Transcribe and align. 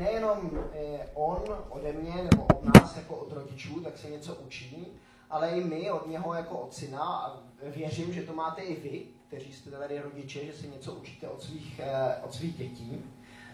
nejenom 0.00 0.50
eh, 0.72 1.06
on 1.14 1.42
ode 1.68 1.92
mě 1.92 2.14
nebo 2.30 2.44
od 2.44 2.64
nás 2.74 2.96
jako 2.96 3.16
od 3.16 3.32
rodičů, 3.32 3.80
tak 3.80 3.98
se 3.98 4.10
něco 4.10 4.34
učí, 4.34 4.86
ale 5.30 5.50
i 5.50 5.64
my 5.64 5.90
od 5.90 6.06
něho 6.06 6.34
jako 6.34 6.58
od 6.58 6.74
syna 6.74 7.02
a 7.02 7.38
věřím, 7.62 8.12
že 8.12 8.22
to 8.22 8.32
máte 8.32 8.62
i 8.62 8.80
vy, 8.80 9.02
kteří 9.28 9.52
jste 9.52 9.70
tady 9.70 10.00
rodiče, 10.00 10.46
že 10.46 10.52
si 10.52 10.68
něco 10.68 10.92
učíte 10.92 11.28
od 11.28 11.42
svých, 11.42 11.80
eh, 11.84 12.14
od 12.22 12.34
svých 12.34 12.56
dětí. 12.58 13.04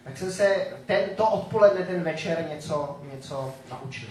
Tak 0.05 0.19
jsem 0.19 0.33
se 0.33 0.67
ten, 0.87 1.11
to 1.17 1.31
odpoledne, 1.31 1.87
ten 1.87 2.03
večer 2.03 2.47
něco, 2.49 3.01
něco 3.13 3.55
naučil. 3.71 4.09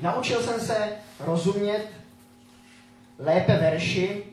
Naučil 0.00 0.42
jsem 0.42 0.60
se 0.60 0.96
rozumět 1.20 1.88
lépe 3.18 3.56
verši. 3.56 4.24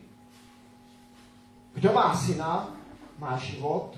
Kdo 1.74 1.94
má 1.94 2.18
syna, 2.18 2.78
má 3.18 3.38
život, 3.38 3.98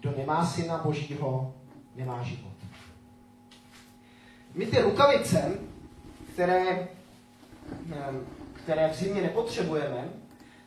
kdo 0.00 0.14
nemá 0.16 0.46
syna 0.46 0.78
božího, 0.84 1.54
nemá 1.96 2.22
život. 2.22 2.52
My 4.54 4.66
ty 4.66 4.80
rukavice, 4.80 5.58
které, 6.32 6.88
které 8.52 8.88
v 8.88 8.94
zimě 8.94 9.22
nepotřebujeme, 9.22 10.08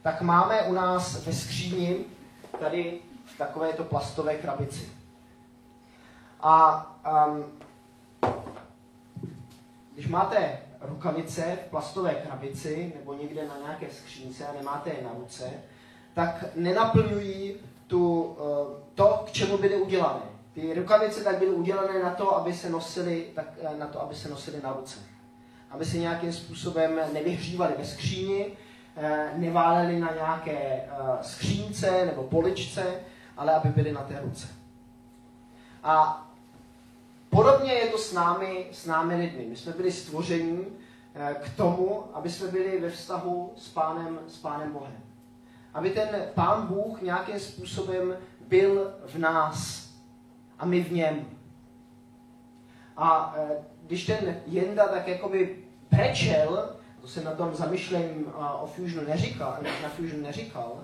tak 0.01 0.21
máme 0.21 0.61
u 0.61 0.73
nás 0.73 1.25
ve 1.25 1.33
skříni 1.33 2.05
tady 2.59 2.99
v 3.25 3.37
takovéto 3.37 3.83
plastové 3.83 4.35
krabici. 4.35 4.89
A 6.41 6.85
um, 7.27 7.43
když 9.93 10.07
máte 10.07 10.59
rukavice 10.81 11.57
v 11.65 11.69
plastové 11.69 12.15
krabici 12.15 12.93
nebo 12.95 13.13
někde 13.13 13.47
na 13.47 13.57
nějaké 13.57 13.87
skřínce 13.91 14.47
a 14.47 14.53
nemáte 14.53 14.89
je 14.89 15.03
na 15.03 15.13
ruce, 15.13 15.53
tak 16.13 16.45
nenaplňují 16.55 17.55
tu, 17.87 18.35
eh, 18.39 18.81
to, 18.95 19.23
k 19.25 19.31
čemu 19.31 19.57
byly 19.57 19.75
udělané. 19.75 20.38
Ty 20.53 20.73
rukavice 20.73 21.23
tak 21.23 21.37
byly 21.37 21.51
udělané 21.51 22.03
na 22.03 22.09
to, 22.09 22.35
aby 22.35 22.53
se 22.53 22.69
nosily, 22.69 23.25
tak, 23.35 23.45
eh, 23.61 23.77
na 23.77 23.87
to, 23.87 24.01
aby 24.01 24.15
se 24.15 24.29
nosily 24.29 24.57
na 24.63 24.73
ruce. 24.73 24.99
Aby 25.71 25.85
se 25.85 25.97
nějakým 25.97 26.33
způsobem 26.33 26.99
nevyhřívaly 27.13 27.73
ve 27.77 27.85
skříni, 27.85 28.57
eh, 28.95 29.31
neválely 29.35 29.99
na 29.99 30.13
nějaké 30.13 30.89
skřínce 31.21 32.05
nebo 32.05 32.23
poličce, 32.23 32.99
ale 33.37 33.53
aby 33.53 33.69
byly 33.69 33.91
na 33.91 34.01
té 34.01 34.19
ruce. 34.21 34.47
A 35.83 36.25
podobně 37.29 37.73
je 37.73 37.87
to 37.87 37.97
s 37.97 38.13
námi, 38.13 38.67
s 38.71 38.85
námi 38.85 39.15
lidmi. 39.15 39.45
My 39.45 39.55
jsme 39.55 39.71
byli 39.71 39.91
stvoření 39.91 40.65
k 41.43 41.55
tomu, 41.57 42.03
aby 42.13 42.29
jsme 42.29 42.47
byli 42.47 42.81
ve 42.81 42.89
vztahu 42.89 43.53
s 43.55 43.69
Pánem, 43.69 44.19
s 44.27 44.37
Pánem 44.37 44.73
Bohem 44.73 45.09
aby 45.73 45.89
ten 45.89 46.09
Pán 46.33 46.67
Bůh 46.67 47.01
nějakým 47.01 47.39
způsobem 47.39 48.17
byl 48.47 48.93
v 49.05 49.15
nás 49.15 49.88
a 50.59 50.65
my 50.65 50.83
v 50.83 50.91
něm. 50.91 51.25
A 52.97 53.35
e, 53.37 53.49
když 53.85 54.05
ten 54.05 54.41
Jenda 54.45 54.87
tak 54.87 55.07
jakoby 55.07 55.57
prečel, 55.89 56.75
to 57.01 57.07
jsem 57.07 57.23
na 57.23 57.31
tom 57.31 57.55
zamyšlení 57.55 58.25
o 58.61 58.67
Fusionu 58.67 59.07
neříkal, 59.07 59.57
na 59.83 59.89
Fusionu 59.89 60.23
neříkal, 60.23 60.83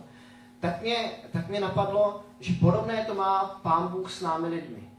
tak 0.59 0.81
mě, 0.81 1.11
tak 1.33 1.49
mě 1.49 1.59
napadlo, 1.59 2.23
že 2.39 2.53
podobné 2.59 3.05
to 3.05 3.13
má 3.13 3.59
Pán 3.63 3.87
Bůh 3.87 4.11
s 4.11 4.21
námi 4.21 4.47
lidmi. 4.47 4.89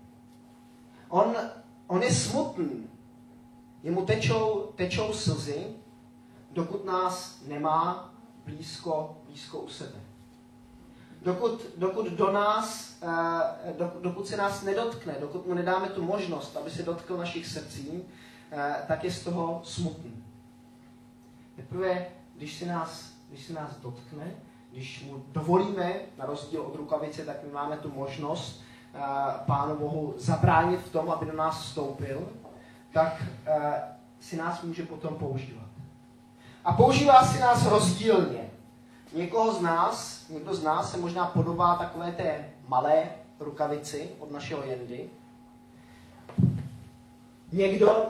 On, 1.08 1.36
on 1.86 2.02
je 2.02 2.14
smutný. 2.14 2.90
Jemu 3.82 4.06
tečou, 4.06 4.72
tečou 4.76 5.12
slzy, 5.12 5.66
dokud 6.50 6.84
nás 6.84 7.40
nemá 7.46 8.10
blízko, 8.44 9.16
blízko 9.26 9.58
u 9.58 9.68
sebe. 9.68 10.00
Dokud, 11.26 11.66
dokud 11.76 12.06
do 12.06 12.32
nás, 12.32 12.96
eh, 13.02 13.74
dokud 14.00 14.26
se 14.26 14.36
nás 14.36 14.62
nedotkne, 14.62 15.14
dokud 15.20 15.46
mu 15.46 15.54
nedáme 15.54 15.88
tu 15.88 16.02
možnost, 16.02 16.56
aby 16.56 16.70
se 16.70 16.82
dotkl 16.82 17.16
našich 17.16 17.46
srdcí, 17.46 18.04
eh, 18.52 18.84
tak 18.88 19.04
je 19.04 19.12
z 19.12 19.24
toho 19.24 19.60
smutný. 19.64 20.24
Teprve, 21.56 22.06
když 22.36 22.58
se 22.58 22.66
nás, 22.66 23.12
když 23.28 23.44
se 23.44 23.52
nás 23.52 23.76
dotkne, 23.76 24.34
když 24.72 25.04
mu 25.04 25.24
dovolíme, 25.32 25.94
na 26.18 26.26
rozdíl 26.26 26.62
od 26.62 26.74
rukavice, 26.74 27.22
tak 27.22 27.42
my 27.42 27.52
máme 27.52 27.76
tu 27.76 27.90
možnost 27.90 28.62
eh, 28.94 28.98
Pánu 29.46 29.76
Bohu 29.76 30.14
zabránit 30.16 30.80
v 30.80 30.92
tom, 30.92 31.10
aby 31.10 31.26
do 31.26 31.36
nás 31.36 31.62
vstoupil, 31.62 32.28
tak 32.92 33.22
si 34.20 34.36
nás 34.36 34.62
může 34.62 34.82
potom 34.82 35.14
používat. 35.14 35.66
A 36.64 36.72
používá 36.72 37.24
si 37.24 37.40
nás 37.40 37.66
rozdílně. 37.66 38.45
Někoho 39.16 39.54
z 39.54 39.60
nás, 39.60 40.28
někdo 40.28 40.54
z 40.54 40.62
nás 40.62 40.90
se 40.90 40.96
možná 40.96 41.26
podobá 41.26 41.76
takové 41.76 42.12
té 42.12 42.44
malé 42.68 43.02
rukavici 43.40 44.10
od 44.18 44.30
našeho 44.30 44.62
jendy. 44.62 45.10
Někdo 47.52 48.06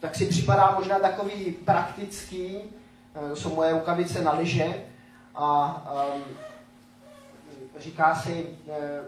tak 0.00 0.14
si 0.14 0.26
připadá 0.26 0.74
možná 0.78 0.98
takový 0.98 1.52
praktický, 1.52 2.56
eh, 3.14 3.28
to 3.28 3.36
jsou 3.36 3.54
moje 3.54 3.72
rukavice 3.72 4.22
na 4.22 4.32
lyže 4.32 4.84
a 5.34 5.82
um, 6.14 6.22
říká 7.78 8.14
si, 8.14 8.46
eh, 8.68 9.00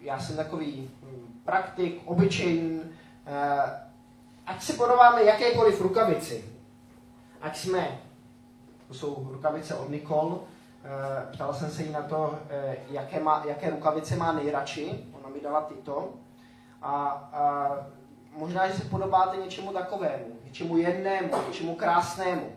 já 0.00 0.20
jsem 0.20 0.36
takový 0.36 0.90
hm, 1.02 1.40
praktik, 1.44 2.02
obyčejný, 2.04 2.80
eh, 3.26 3.80
ať 4.46 4.62
si 4.62 4.72
podobáme 4.72 5.24
jakékoliv 5.24 5.80
rukavici, 5.80 6.44
ať 7.40 7.58
jsme, 7.58 7.98
to 8.88 8.94
jsou 8.94 9.28
rukavice 9.32 9.74
od 9.74 9.90
Nikol, 9.90 10.40
eh, 10.84 11.26
ptal 11.32 11.54
jsem 11.54 11.70
se 11.70 11.82
jí 11.82 11.92
na 11.92 12.02
to, 12.02 12.38
eh, 12.50 12.76
jaké, 12.90 13.20
má, 13.20 13.42
jaké 13.48 13.70
rukavice 13.70 14.16
má 14.16 14.32
nejradši, 14.32 15.06
ona 15.12 15.28
mi 15.28 15.40
dala 15.40 15.60
tyto. 15.60 16.08
A, 16.82 16.94
a 17.32 17.70
možná, 18.32 18.68
že 18.68 18.74
se 18.74 18.84
podobáte 18.84 19.36
něčemu 19.36 19.72
takovému, 19.72 20.36
něčemu 20.44 20.76
jednému, 20.76 21.30
něčemu 21.48 21.74
krásnému. 21.74 22.52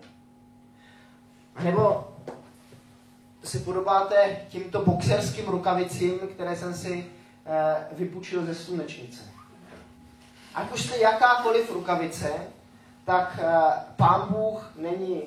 Nebo 1.63 2.07
se 3.43 3.59
podobáte 3.59 4.45
tímto 4.49 4.81
boxerským 4.81 5.47
rukavicím, 5.47 6.19
které 6.19 6.55
jsem 6.55 6.73
si 6.73 7.05
e, 7.45 7.87
vypučil 7.91 8.45
ze 8.45 8.55
slunečnice. 8.55 9.21
Ať 10.55 10.71
už 10.71 10.81
jste 10.81 10.97
jakákoliv 10.97 11.73
rukavice, 11.73 12.31
tak 13.05 13.39
pán 13.95 14.25
Bůh 14.29 14.71
není, 14.75 15.23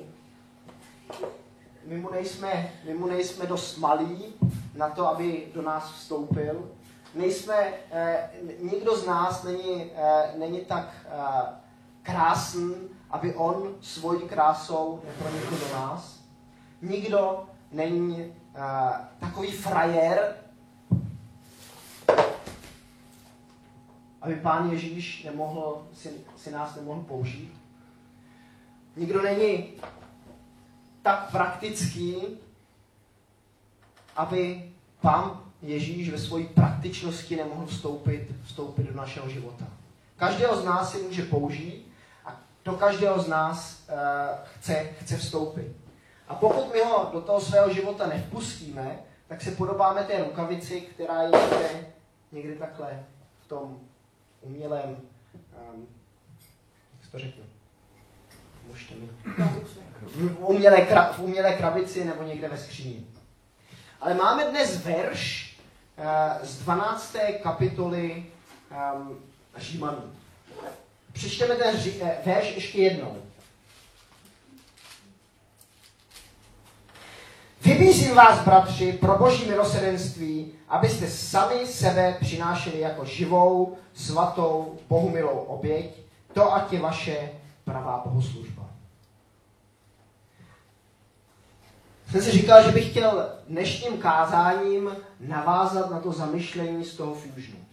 my 1.85 1.97
mu, 1.97 2.11
nejsme, 2.11 2.71
my 2.85 2.93
mu 2.93 3.07
nejsme 3.07 3.45
dost 3.45 3.77
malí 3.77 4.33
na 4.75 4.89
to, 4.89 5.07
aby 5.07 5.47
do 5.53 5.61
nás 5.61 5.91
vstoupil. 5.91 6.71
Nejsme, 7.15 7.55
uh, 7.69 8.71
nikdo 8.71 8.97
z 8.97 9.05
nás 9.05 9.43
není, 9.43 9.85
uh, 9.85 10.39
není 10.39 10.65
tak 10.65 10.93
uh, 11.05 11.41
krásný, 12.03 12.75
aby 13.09 13.33
on 13.33 13.75
svojí 13.81 14.21
krásou 14.21 15.01
nepronikl 15.05 15.57
do 15.67 15.73
nás. 15.73 16.19
Nikdo 16.81 17.49
není 17.71 18.25
uh, 18.25 18.61
takový 19.19 19.51
frajer, 19.51 20.35
aby 24.21 24.35
pán 24.35 24.71
Ježíš 24.71 25.23
nemohl, 25.23 25.87
si, 25.93 26.13
si 26.37 26.51
nás 26.51 26.75
nemohl 26.75 27.01
použít. 27.01 27.53
Nikdo 28.95 29.21
není 29.21 29.73
tak 31.05 31.31
praktický, 31.31 32.17
aby 34.15 34.71
pán 35.01 35.41
Ježíš 35.61 36.09
ve 36.09 36.17
své 36.17 36.43
praktičnosti 36.43 37.35
nemohl 37.35 37.65
vstoupit, 37.65 38.35
vstoupit 38.43 38.83
do 38.83 38.97
našeho 38.97 39.29
života. 39.29 39.65
Každého 40.17 40.61
z 40.61 40.65
nás 40.65 40.91
si 40.91 40.97
může 40.97 41.23
použít 41.23 41.91
a 42.25 42.41
do 42.65 42.71
každého 42.71 43.19
z 43.19 43.27
nás 43.27 43.83
uh, 43.89 43.95
chce, 44.43 44.73
chce 44.73 45.17
vstoupit. 45.17 45.75
A 46.27 46.35
pokud 46.35 46.73
my 46.73 46.79
ho 46.79 47.09
do 47.13 47.21
toho 47.21 47.41
svého 47.41 47.73
života 47.73 48.07
nevpustíme, 48.07 48.99
tak 49.27 49.41
se 49.41 49.51
podobáme 49.51 50.03
té 50.03 50.23
rukavici, 50.23 50.81
která 50.81 51.21
je 51.21 51.29
někde, 51.29 51.87
někde 52.31 52.55
takhle 52.55 53.05
v 53.45 53.47
tom 53.47 53.79
umělém, 54.41 54.97
um, 55.73 55.87
jak 57.01 57.11
to 57.11 57.19
řeknu. 57.19 57.54
V 60.01 60.37
umělé, 60.39 60.81
kra, 60.81 61.13
v 61.13 61.19
umělé 61.19 61.53
krabici 61.53 62.05
nebo 62.05 62.23
někde 62.23 62.49
ve 62.49 62.57
skříni. 62.57 63.05
Ale 64.01 64.13
máme 64.13 64.43
dnes 64.43 64.85
verš 64.85 65.55
uh, 65.97 66.45
z 66.47 66.57
12. 66.57 67.15
kapitoly 67.43 68.25
um, 68.95 69.19
Římanů. 69.57 70.11
Přečteme 71.11 71.55
ten 71.55 71.77
ří, 71.77 71.91
uh, 71.91 72.09
verš 72.25 72.55
ještě 72.55 72.81
jednou. 72.81 73.17
Vybízím 77.61 78.15
vás, 78.15 78.45
bratři, 78.45 78.93
pro 78.93 79.17
boží 79.17 79.45
milosedenství, 79.45 80.51
abyste 80.69 81.07
sami 81.07 81.67
sebe 81.67 82.17
přinášeli 82.21 82.79
jako 82.79 83.05
živou, 83.05 83.77
svatou, 83.93 84.79
bohumilou 84.89 85.37
oběť, 85.37 85.95
to 86.33 86.53
ať 86.53 86.73
je 86.73 86.79
vaše 86.79 87.29
pravá 87.65 88.01
bohoslužba. 88.05 88.69
Jsem 92.11 92.21
si 92.21 92.31
říkal, 92.31 92.63
že 92.63 92.71
bych 92.71 92.89
chtěl 92.89 93.29
dnešním 93.47 93.97
kázáním 93.97 94.89
navázat 95.19 95.91
na 95.91 95.99
to 95.99 96.11
zamyšlení 96.11 96.85
z 96.85 96.97
toho 96.97 97.15
fusionu. 97.15 97.65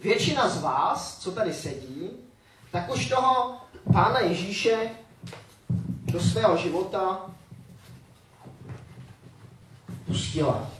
většina 0.00 0.48
z 0.48 0.62
vás, 0.62 1.18
co 1.18 1.32
tady 1.32 1.54
sedí, 1.54 2.10
tak 2.72 2.94
už 2.94 3.08
toho 3.08 3.56
Pána 3.92 4.20
Ježíše 4.20 4.90
do 6.12 6.20
svého 6.20 6.56
života 6.56 7.26
pustila. 10.06 10.70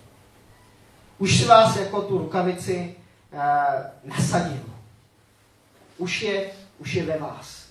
Už 1.19 1.38
si 1.38 1.44
vás 1.44 1.76
jako 1.76 2.02
tu 2.02 2.19
rukavici 2.19 2.96
e, 3.32 3.38
nasadil. 4.05 4.64
Už 5.99 6.22
je, 6.22 6.50
už 6.78 6.94
je 6.94 7.06
ve 7.06 7.19
vás. 7.19 7.69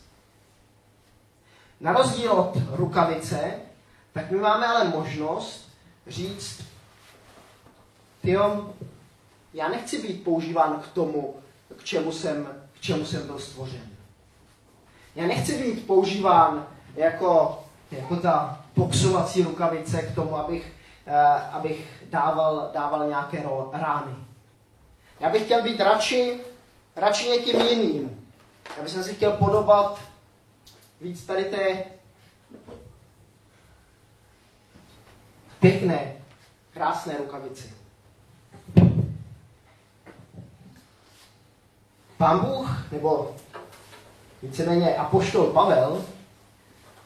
Na 1.80 1.94
rozdíl 1.94 2.32
od 2.32 2.54
rukavice, 2.72 3.52
tak 4.14 4.32
my 4.32 4.38
máme 4.38 4.68
ale 4.68 4.90
možnost 4.90 5.70
říct, 6.08 6.64
tyjo, 8.22 8.74
já 9.54 9.70
nechci 9.70 10.02
být 10.02 10.24
používán 10.24 10.80
k 10.80 10.88
tomu, 10.88 11.36
k 11.78 11.84
čemu 11.84 12.12
jsem, 12.12 12.48
k 12.74 12.82
čemu 12.82 13.06
jsem 13.06 13.28
byl 13.28 13.40
stvořen. 13.40 13.90
Já 15.16 15.28
nechci 15.28 15.64
být 15.64 15.88
používán 15.88 16.68
jako, 16.96 17.60
jako 17.92 18.16
ta 18.16 18.66
boxovací 18.76 19.44
rukavice 19.44 20.02
k 20.02 20.16
tomu, 20.16 20.38
abych, 20.38 20.74
uh, 21.08 21.56
abych 21.56 22.04
dával, 22.10 22.72
dával 22.74 23.08
nějaké 23.08 23.44
rány. 23.74 24.16
Já 25.20 25.30
bych 25.30 25.44
chtěl 25.44 25.64
být 25.64 25.80
radši, 25.80 26.40
radši 26.96 27.30
někým 27.30 27.62
jiným. 27.62 28.27
Já 28.78 28.84
bych 28.84 28.92
si 28.92 29.16
chtěl 29.16 29.32
podobat 29.32 30.00
víc 31.02 31.26
tady 31.26 31.46
té 31.46 31.84
pěkné, 35.60 36.16
krásné 36.74 37.18
rukavici. 37.18 37.74
Pán 42.18 42.40
Bůh, 42.40 42.92
nebo 42.92 43.36
víceméně 44.44 44.96
Apoštol 44.96 45.48
Pavel, 45.48 46.06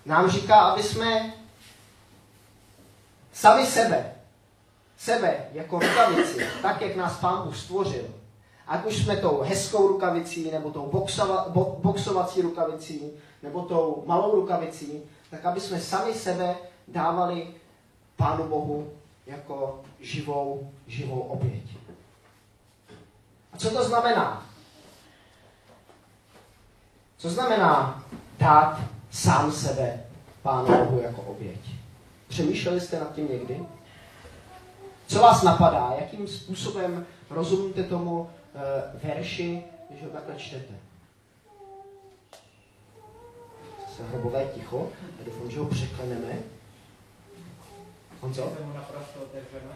nám 0.06 0.30
říká, 0.30 0.60
aby 0.60 0.84
jsme 0.84 1.34
sami 3.34 3.66
sebe, 3.66 4.16
sebe 4.98 5.46
jako 5.52 5.80
rukavici, 5.80 6.48
tak, 6.62 6.82
jak 6.82 6.96
nás 6.96 7.20
Pán 7.20 7.44
Bůh 7.44 7.58
stvořil, 7.58 8.21
ať 8.72 8.86
už 8.86 8.98
jsme 8.98 9.18
tou 9.18 9.42
hezkou 9.42 9.88
rukavicí, 9.88 10.52
nebo 10.52 10.72
tou 10.72 10.86
boxova, 10.86 11.46
bo, 11.50 11.78
boxovací 11.84 12.42
rukavicí, 12.42 13.12
nebo 13.44 13.62
tou 13.62 14.04
malou 14.08 14.36
rukavicí, 14.36 15.02
tak 15.32 15.46
aby 15.46 15.60
jsme 15.60 15.80
sami 15.80 16.14
sebe 16.14 16.56
dávali 16.88 17.48
Pánu 18.16 18.44
Bohu 18.44 18.90
jako 19.26 19.82
živou, 20.00 20.72
živou 20.88 21.20
oběť. 21.20 21.64
A 23.54 23.58
co 23.58 23.70
to 23.70 23.84
znamená? 23.84 24.46
Co 27.18 27.30
znamená 27.30 28.04
dát 28.40 28.80
sám 29.12 29.52
sebe 29.52 30.04
Pánu 30.42 30.68
Bohu 30.68 31.02
jako 31.02 31.22
oběť? 31.22 31.60
Přemýšleli 32.28 32.82
jste 32.82 33.00
nad 33.00 33.16
tím 33.16 33.28
někdy? 33.32 33.66
Co 35.08 35.20
vás 35.20 35.44
napadá? 35.44 35.94
Jakým 36.00 36.28
způsobem 36.28 37.06
rozumíte 37.30 37.84
tomu 37.84 38.30
verši, 39.04 39.64
když 39.90 40.04
ho 40.04 40.10
takhle 40.10 40.36
čtete? 40.36 40.74
Se 43.96 44.04
hrobové 44.04 44.46
ticho. 44.54 44.90
Já 45.20 45.26
doufám, 45.26 45.52
že 45.52 45.60
ho 45.60 45.66
překleneme. 45.66 46.40
Honzo? 48.22 48.42
Že 48.42 48.56
se 48.58 48.66
mu 48.66 48.74
naprosto 48.74 49.20
otevřeme. 49.22 49.74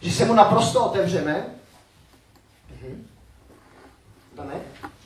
Že 0.00 0.10
se 0.10 0.24
mu 0.24 0.34
naprosto 0.34 0.86
otevřeme. 0.86 1.46
Mhm. 2.70 3.06
Dane? 4.36 4.60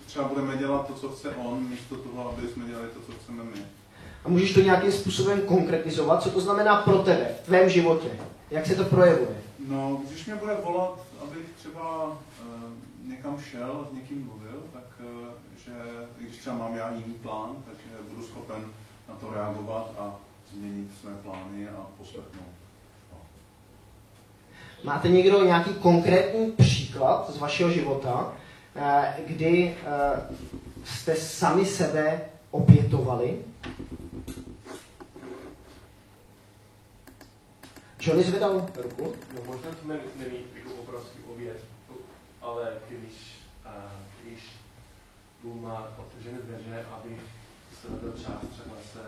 Třeba 0.06 0.28
budeme 0.28 0.56
dělat 0.56 0.86
to, 0.86 0.94
co 0.94 1.08
chce 1.08 1.30
on, 1.30 1.68
místo 1.68 1.96
toho, 1.96 2.28
aby 2.28 2.48
jsme 2.48 2.66
dělali 2.66 2.88
to, 2.88 3.00
co 3.00 3.12
chceme 3.12 3.44
my. 3.44 3.64
A 4.24 4.28
můžeš 4.28 4.54
to 4.54 4.60
nějakým 4.60 4.92
způsobem 4.92 5.40
konkretizovat? 5.40 6.22
Co 6.22 6.30
to 6.30 6.40
znamená 6.40 6.76
pro 6.82 6.98
tebe, 6.98 7.34
v 7.42 7.46
tvém 7.46 7.68
životě? 7.68 8.08
Jak 8.50 8.66
se 8.66 8.74
to 8.74 8.84
projevuje? 8.84 9.42
No, 9.68 10.00
když 10.08 10.26
mě 10.26 10.34
bude 10.34 10.54
volat, 10.64 10.98
abych 11.22 11.46
třeba 11.58 12.16
někam 13.04 13.40
šel, 13.40 13.88
s 13.90 13.94
někým 13.94 14.24
mluvil, 14.24 14.62
tak 14.72 14.84
uh, 15.00 15.28
že 15.64 15.72
když 16.18 16.36
třeba 16.36 16.56
mám 16.56 16.76
já 16.76 16.90
jiný 16.90 17.14
plán, 17.14 17.56
tak 17.66 17.76
budu 18.08 18.22
schopen 18.26 18.64
na 19.08 19.14
to 19.14 19.30
reagovat 19.34 19.94
a 19.98 20.16
změnit 20.52 20.88
své 21.00 21.12
plány 21.14 21.68
a 21.68 21.86
poslechnout. 21.98 22.54
Máte 24.84 25.08
někdo 25.08 25.44
nějaký 25.44 25.74
konkrétní 25.74 26.52
příklad 26.52 27.30
z 27.30 27.38
vašeho 27.38 27.70
života, 27.70 28.32
eh, 28.76 29.14
kdy 29.26 29.76
eh, 29.76 30.36
jste 30.84 31.14
sami 31.16 31.66
sebe 31.66 32.20
obětovali? 32.50 33.38
Johnny 38.00 38.24
zvedal 38.24 38.66
ruku. 38.76 39.12
No 39.34 39.40
možná 39.46 39.70
to 39.82 39.88
není 39.88 40.38
jako 40.54 40.74
obrovský 40.74 41.18
oběd, 41.32 41.64
ale 42.44 42.72
když, 42.88 43.40
když 44.22 44.52
dům 45.42 45.62
má 45.62 45.88
otevřené 45.98 46.38
dveře, 46.38 46.86
aby 46.92 47.20
strávil 47.78 48.12
čas 48.12 48.50
třeba 48.52 48.76
se 48.92 49.00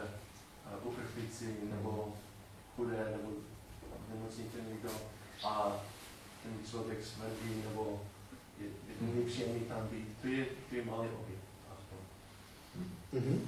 uprchlíci 0.83 1.57
nebo 1.71 2.13
chudé 2.77 3.17
nebo 3.17 3.31
nemocníte 4.15 4.59
někdo 4.69 4.91
a 5.45 5.73
ten 6.43 6.53
člověk 6.71 7.05
smrdí 7.05 7.63
nebo 7.69 8.01
je, 8.59 8.67
je 8.67 8.95
to 8.99 9.21
nepříjemný 9.21 9.61
tam 9.61 9.89
být. 9.89 10.09
To 10.23 10.29
je, 10.29 10.47
to 10.69 10.75
je 10.75 10.85
malý 10.85 11.09
oběd. 11.09 11.39
Mm-hmm. 13.15 13.39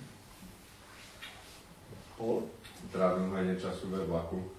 Paul? 2.19 2.43
Trávím 2.93 3.31
hodně 3.31 3.57
času 3.61 3.91
ve 3.91 4.05
vlaku. 4.05 4.51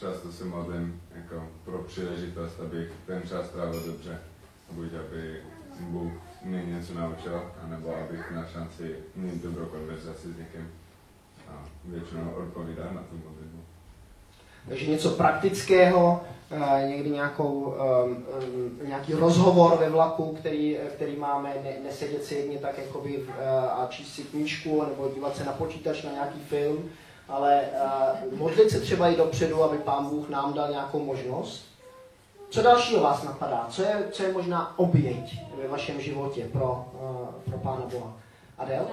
Často 0.00 0.32
se 0.32 0.44
modlím 0.44 1.02
jako 1.14 1.48
pro 1.64 1.78
příležitost, 1.78 2.60
abych 2.60 2.92
ten 3.06 3.22
čas 3.28 3.48
trávil 3.48 3.86
dobře. 3.86 4.20
Buď 4.70 4.88
aby 4.94 5.40
Bůh 5.80 6.12
mě 6.42 6.62
něco 6.66 6.94
naučil, 6.94 7.42
anebo 7.64 7.96
abych 7.96 8.30
na 8.30 8.46
šanci 8.46 8.96
mít 9.16 9.42
dobrou 9.42 9.66
konverzaci 9.66 10.28
s 10.28 10.38
někým. 10.38 10.70
A 11.48 11.64
většinou 11.84 12.30
odpovídá 12.30 12.82
na 12.84 13.00
tu 13.00 13.16
modlitbu. 13.16 13.60
Takže 14.68 14.86
něco 14.86 15.10
praktického, 15.10 16.20
eh, 16.50 16.88
někdy 16.88 17.10
nějakou, 17.10 17.74
eh, 18.82 18.86
nějaký 18.86 19.12
rozhovor 19.12 19.76
ve 19.78 19.90
vlaku, 19.90 20.36
který, 20.38 20.78
který 20.94 21.16
máme, 21.16 21.54
ne, 21.64 21.72
nesedět 21.84 22.24
si 22.24 22.34
jedně 22.34 22.58
tak 22.58 22.78
jakoby 22.78 23.24
eh, 23.28 23.48
a 23.58 23.86
číst 23.90 24.14
si 24.14 24.22
knížku 24.22 24.82
nebo 24.82 25.10
dívat 25.14 25.36
se 25.36 25.44
na 25.44 25.52
počítač 25.52 26.02
na 26.02 26.12
nějaký 26.12 26.40
film, 26.40 26.90
ale 27.28 27.62
modlit 28.36 28.70
se 28.70 28.80
třeba 28.80 29.08
i 29.08 29.16
dopředu, 29.16 29.62
aby 29.62 29.78
Pán 29.78 30.06
Bůh 30.06 30.28
nám 30.28 30.52
dal 30.54 30.70
nějakou 30.70 31.04
možnost. 31.04 31.69
Co 32.50 32.62
dalšího 32.62 33.02
vás 33.02 33.22
napadá? 33.22 33.66
Co 33.70 33.82
je, 33.82 34.08
co 34.10 34.22
je 34.22 34.32
možná 34.32 34.78
oběť 34.78 35.40
ve 35.62 35.68
vašem 35.68 36.00
životě 36.00 36.48
pro, 36.52 36.84
pro 37.44 37.58
Pána 37.58 37.86
Boha? 37.86 38.16
Adel? 38.58 38.86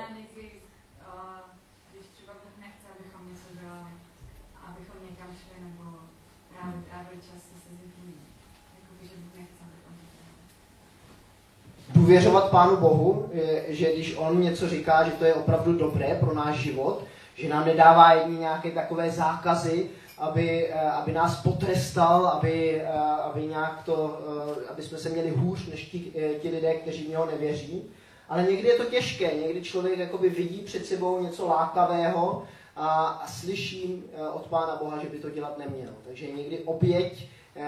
důvěřovat 12.08 12.50
Pánu 12.50 12.78
Bohu, 12.78 13.30
že 13.68 13.94
když 13.94 14.16
On 14.18 14.42
něco 14.42 14.70
říká, 14.70 15.04
že 15.04 15.12
to 15.12 15.26
je 15.26 15.34
opravdu 15.34 15.74
dobré 15.74 16.18
pro 16.20 16.34
náš 16.34 16.56
život, 16.56 17.04
že 17.36 17.50
nám 17.50 17.66
nedává 17.66 18.14
jedni 18.14 18.38
nějaké 18.38 18.72
takové 18.72 19.12
zákazy, 19.12 19.90
aby, 20.18 20.68
eh, 20.68 20.92
aby 20.92 21.12
nás 21.12 21.42
potrestal, 21.42 22.28
aby, 22.28 22.82
eh, 22.82 22.88
aby, 23.00 23.46
nějak 23.46 23.84
to, 23.84 24.20
eh, 24.62 24.70
aby 24.70 24.84
jsme 24.84 24.98
se 24.98 25.10
měli 25.10 25.30
hůř 25.30 25.68
než 25.68 25.86
ti, 25.86 26.00
ti 26.42 26.50
lidé, 26.50 26.74
kteří 26.74 27.04
v 27.04 27.10
něho 27.10 27.26
nevěří. 27.26 27.84
Ale 28.30 28.44
někdy 28.44 28.68
je 28.68 28.78
to 28.78 28.86
těžké, 28.86 29.36
někdy 29.36 29.62
člověk 29.62 30.00
jakoby 30.00 30.30
vidí 30.30 30.60
před 30.60 30.86
sebou 30.86 31.22
něco 31.22 31.48
lákavého 31.48 32.44
a, 32.76 33.08
a 33.08 33.28
slyší 33.28 34.04
od 34.34 34.48
Pána 34.48 34.76
Boha, 34.76 35.04
že 35.04 35.10
by 35.10 35.18
to 35.18 35.30
dělat 35.30 35.58
neměl. 35.58 35.94
Takže 36.06 36.32
někdy 36.32 36.60
oběť 36.60 37.28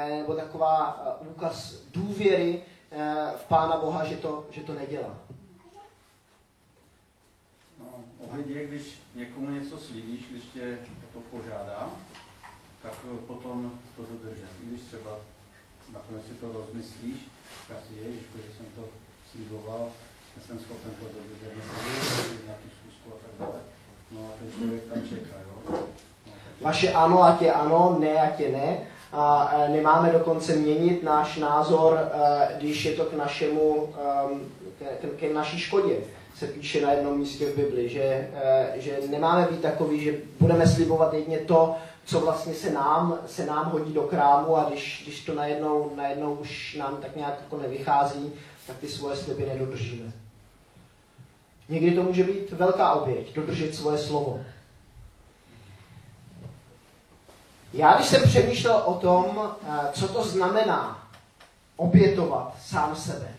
nebo 0.10 0.34
taková 0.34 1.06
úkaz 1.30 1.82
důvěry 1.92 2.62
v 3.36 3.48
Pána 3.48 3.78
Boha, 3.78 4.06
že 4.06 4.16
to, 4.16 4.46
že 4.52 4.62
to 4.62 4.74
nedělá. 4.74 5.18
No, 7.80 7.86
ohledně, 8.28 8.66
když 8.66 9.00
někomu 9.16 9.50
něco 9.50 9.78
slíbíš, 9.78 10.26
když 10.32 10.44
tě 10.44 10.78
to 11.14 11.20
požádá, 11.20 11.90
tak 12.82 12.94
potom 13.28 13.72
to 13.96 14.02
dodržím. 14.12 14.48
I 14.64 14.66
když 14.70 14.82
třeba 14.82 15.12
nakonec 15.94 16.24
si 16.26 16.34
to 16.34 16.48
rozmyslíš, 16.54 17.20
tak 17.68 17.78
si 17.88 17.94
ježiš, 18.06 18.22
že 18.36 18.52
jsem 18.58 18.66
to 18.76 18.84
slíboval, 19.32 19.88
jsem 20.48 20.60
schopen 20.60 20.92
to 21.00 21.06
dodržet, 21.06 22.46
nějaký 22.46 22.70
zkusku 22.80 23.10
a 23.10 23.18
tak 23.24 23.32
dále. 23.40 23.62
No 24.12 24.20
a 24.20 24.32
ten 24.40 24.52
člověk 24.58 24.84
tam 24.84 25.04
čeká, 25.10 25.36
jo. 25.48 25.72
No, 25.72 25.78
Vaše 26.62 26.94
ano, 26.94 27.24
ať 27.24 27.42
je 27.42 27.54
ano, 27.54 27.98
ne, 28.00 28.22
ať 28.22 28.40
je 28.40 28.52
ne. 28.52 28.78
a 29.14 29.52
eh, 29.54 29.70
nemáme 29.70 30.12
dokonce 30.12 30.56
měnit 30.56 31.04
náš 31.04 31.38
názor, 31.38 32.00
eh, 32.00 32.56
když 32.58 32.86
je 32.86 32.92
to 32.92 33.06
k 33.06 33.14
našemu, 33.14 33.94
ehm, 33.98 34.42
ke, 34.80 35.08
ke 35.08 35.34
naší 35.34 35.60
škodě. 35.60 35.96
Se 36.36 36.48
píše 36.48 36.82
na 36.82 36.92
jednom 36.92 37.18
místě 37.18 37.46
v 37.46 37.56
Bibli, 37.56 37.90
že, 37.90 38.30
že 38.76 39.00
nemáme 39.10 39.48
být 39.52 39.62
takový, 39.62 40.04
že 40.04 40.18
budeme 40.40 40.68
slibovat 40.68 41.14
jedně 41.14 41.38
to, 41.38 41.76
co 42.10 42.20
vlastně 42.20 42.54
se 42.54 42.72
nám, 42.72 43.20
se 43.28 43.46
nám 43.46 43.72
hodí 43.72 43.94
do 43.94 44.02
krámu 44.02 44.58
a 44.58 44.70
když, 44.70 45.02
když 45.04 45.26
to 45.26 45.36
najednou, 45.36 45.96
najednou 45.96 46.34
už 46.34 46.76
nám 46.76 46.98
tak 46.98 47.16
nějak 47.16 47.34
jako 47.42 47.58
nevychází, 47.58 48.34
tak 48.68 48.78
ty 48.78 48.88
svoje 48.88 49.16
sliby 49.16 49.46
nedodržíme. 49.46 50.12
Někdy 51.70 51.96
to 51.96 52.04
může 52.04 52.24
být 52.24 52.52
velká 52.52 52.94
oběť, 52.94 53.36
dodržet 53.36 53.76
svoje 53.76 53.98
slovo. 53.98 54.40
Já, 57.74 57.96
když 57.96 58.08
jsem 58.08 58.24
přemýšlel 58.24 58.82
o 58.86 58.94
tom, 58.94 59.52
eh, 59.64 59.92
co 59.94 60.08
to 60.08 60.24
znamená 60.24 61.08
obětovat 61.76 62.56
sám 62.62 62.96
sebe, 62.96 63.36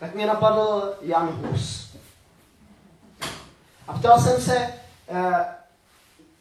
tak 0.00 0.14
mě 0.14 0.26
napadl 0.26 0.94
Jan 1.00 1.28
Hus. 1.28 1.96
A 3.88 3.92
ptal 3.92 4.20
jsem 4.20 4.40
se, 4.40 4.74
eh, 5.08 5.57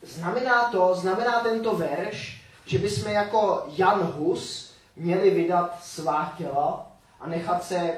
znamená 0.01 0.71
to, 0.71 0.95
znamená 0.95 1.39
tento 1.39 1.75
verš, 1.75 2.41
že 2.65 2.77
bychom 2.77 3.11
jako 3.11 3.65
Jan 3.77 4.01
Hus 4.01 4.73
měli 4.95 5.29
vydat 5.29 5.83
svá 5.83 6.33
těla 6.37 6.91
a 7.19 7.27
nechat 7.27 7.63
se 7.63 7.93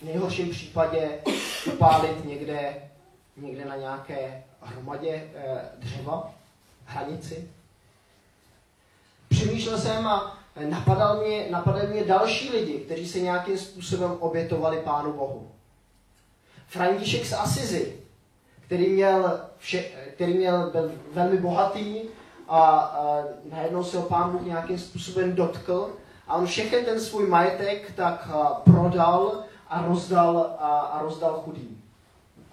v 0.00 0.04
nejhorším 0.04 0.50
případě 0.50 1.18
upálit 1.72 2.24
někde, 2.24 2.90
někde 3.36 3.64
na 3.64 3.76
nějaké 3.76 4.44
hromadě 4.62 5.30
eh, 5.34 5.68
dřeva, 5.78 6.34
hranici. 6.84 7.50
Přemýšlel 9.28 9.78
jsem 9.78 10.06
a 10.06 10.38
napadal 10.68 11.20
mě, 11.20 11.46
napadal 11.50 11.86
mě 11.86 12.04
další 12.04 12.50
lidi, 12.50 12.78
kteří 12.78 13.08
se 13.08 13.20
nějakým 13.20 13.58
způsobem 13.58 14.16
obětovali 14.20 14.76
Pánu 14.76 15.12
Bohu. 15.12 15.50
František 16.66 17.26
z 17.26 17.32
Asizi, 17.32 17.96
který 18.60 18.88
měl, 18.88 19.40
vše, 19.62 19.84
který 20.14 20.34
měl 20.34 20.70
byl 20.70 20.92
velmi 21.12 21.38
bohatý 21.38 22.02
a, 22.48 22.60
a 22.68 23.24
najednou 23.50 23.84
se 23.84 23.96
ho 23.96 24.02
Pán 24.02 24.30
Bůh 24.30 24.42
nějakým 24.42 24.78
způsobem 24.78 25.34
dotkl 25.34 25.96
a 26.28 26.34
on 26.34 26.46
všechny 26.46 26.84
ten 26.84 27.00
svůj 27.00 27.26
majetek 27.26 27.92
tak 27.96 28.28
prodal 28.64 29.44
a 29.68 29.82
rozdal, 29.86 30.56
a, 30.58 30.78
a 30.78 31.02
rozdal 31.02 31.42
chudým. 31.44 31.84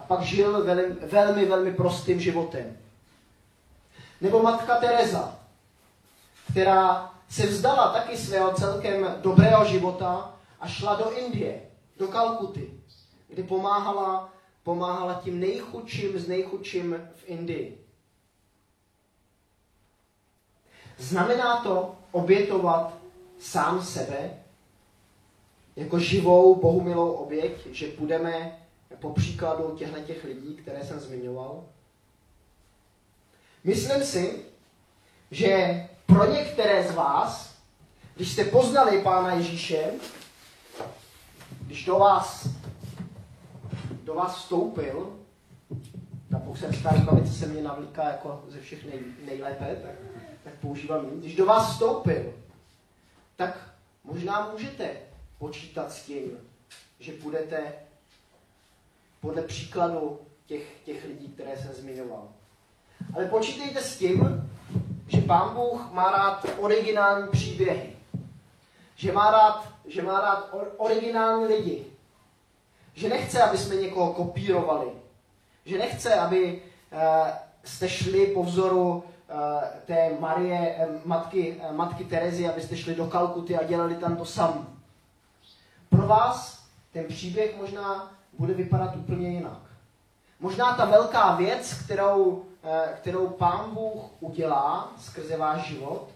A 0.00 0.04
pak 0.04 0.20
žil 0.20 0.64
velmi, 0.64 0.94
velmi, 0.94 1.44
velmi 1.44 1.72
prostým 1.72 2.20
životem. 2.20 2.76
Nebo 4.20 4.42
matka 4.42 4.76
Teresa, 4.76 5.38
která 6.50 7.10
se 7.28 7.46
vzdala 7.46 7.92
taky 7.92 8.16
svého 8.16 8.52
celkem 8.52 9.14
dobrého 9.20 9.64
života 9.64 10.34
a 10.60 10.68
šla 10.68 10.94
do 10.94 11.10
Indie, 11.10 11.60
do 11.98 12.08
Kalkuty, 12.08 12.70
kde 13.28 13.42
pomáhala, 13.42 14.28
pomáhala 14.62 15.20
tím 15.24 15.40
nejchudším 15.40 16.18
z 16.18 16.28
nejchudším 16.28 17.10
v 17.14 17.22
Indii. 17.26 17.86
Znamená 20.98 21.62
to 21.62 21.96
obětovat 22.10 22.96
sám 23.38 23.82
sebe 23.82 24.42
jako 25.76 25.98
živou, 25.98 26.54
bohumilou 26.54 27.12
oběť, 27.12 27.66
že 27.66 27.92
budeme 27.98 28.58
po 28.98 29.10
příkladu 29.10 29.76
těchto 29.76 30.00
těch 30.00 30.24
lidí, 30.24 30.56
které 30.56 30.84
jsem 30.84 31.00
zmiňoval. 31.00 31.64
Myslím 33.64 34.04
si, 34.04 34.44
že 35.30 35.82
pro 36.06 36.32
některé 36.32 36.88
z 36.88 36.94
vás, 36.94 37.54
když 38.14 38.32
jste 38.32 38.44
poznali 38.44 39.02
Pána 39.02 39.32
Ježíše, 39.32 39.92
když 41.60 41.84
do 41.84 41.98
vás, 41.98 42.48
do 44.10 44.16
vás 44.16 44.36
vstoupil, 44.36 45.16
ta 46.30 46.38
boxerská 46.38 46.90
rukavice 46.90 47.32
se 47.32 47.46
mě 47.46 47.62
navlíká 47.62 48.04
jako 48.04 48.44
ze 48.48 48.60
všech 48.60 48.84
nej, 48.84 49.00
nejlépe, 49.24 49.76
tak, 49.82 49.94
tak 50.44 50.54
používám 50.54 51.04
ji. 51.04 51.20
Když 51.20 51.36
do 51.36 51.46
vás 51.46 51.72
vstoupil, 51.72 52.34
tak 53.36 53.70
možná 54.04 54.50
můžete 54.52 54.90
počítat 55.38 55.92
s 55.92 56.02
tím, 56.02 56.38
že 56.98 57.12
budete 57.22 57.72
podle 59.20 59.42
příkladu 59.42 60.20
těch, 60.46 60.80
těch 60.84 61.04
lidí, 61.04 61.28
které 61.28 61.56
jsem 61.56 61.72
zmiňoval. 61.72 62.28
Ale 63.14 63.26
počítejte 63.26 63.82
s 63.82 63.98
tím, 63.98 64.50
že 65.06 65.20
Pán 65.20 65.54
Bůh 65.54 65.92
má 65.92 66.10
rád 66.10 66.46
originální 66.58 67.28
příběhy. 67.28 67.96
Že 68.96 69.12
má 69.12 69.30
rád, 69.30 69.68
že 69.86 70.02
má 70.02 70.20
rád 70.20 70.48
or, 70.52 70.74
originální 70.76 71.46
lidi. 71.46 71.86
Že 72.94 73.08
nechce, 73.08 73.42
aby 73.42 73.58
jsme 73.58 73.74
někoho 73.74 74.12
kopírovali. 74.12 74.86
Že 75.64 75.78
nechce, 75.78 76.14
aby 76.14 76.62
uh, 76.92 76.98
jste 77.64 77.88
šli 77.88 78.26
po 78.26 78.44
vzoru 78.44 78.92
uh, 78.92 79.02
té 79.86 80.10
Marie, 80.20 80.76
uh, 80.88 80.94
matky, 81.04 81.60
matky 81.72 82.04
Terezy, 82.04 82.48
abyste 82.48 82.76
šli 82.76 82.94
do 82.94 83.06
Kalkuty 83.06 83.56
a 83.56 83.64
dělali 83.64 83.94
tam 83.94 84.16
to 84.16 84.24
samé. 84.24 84.66
Pro 85.88 86.06
vás 86.06 86.64
ten 86.92 87.04
příběh 87.04 87.56
možná 87.60 88.12
bude 88.38 88.54
vypadat 88.54 88.96
úplně 88.96 89.28
jinak. 89.28 89.60
Možná 90.40 90.74
ta 90.74 90.84
velká 90.84 91.34
věc, 91.34 91.74
kterou 91.84 92.44
Eh, 92.62 92.96
kterou 92.96 93.28
Pán 93.28 93.74
Bůh 93.74 94.10
udělá 94.20 94.92
skrze 94.98 95.36
váš 95.36 95.68
život, 95.68 96.08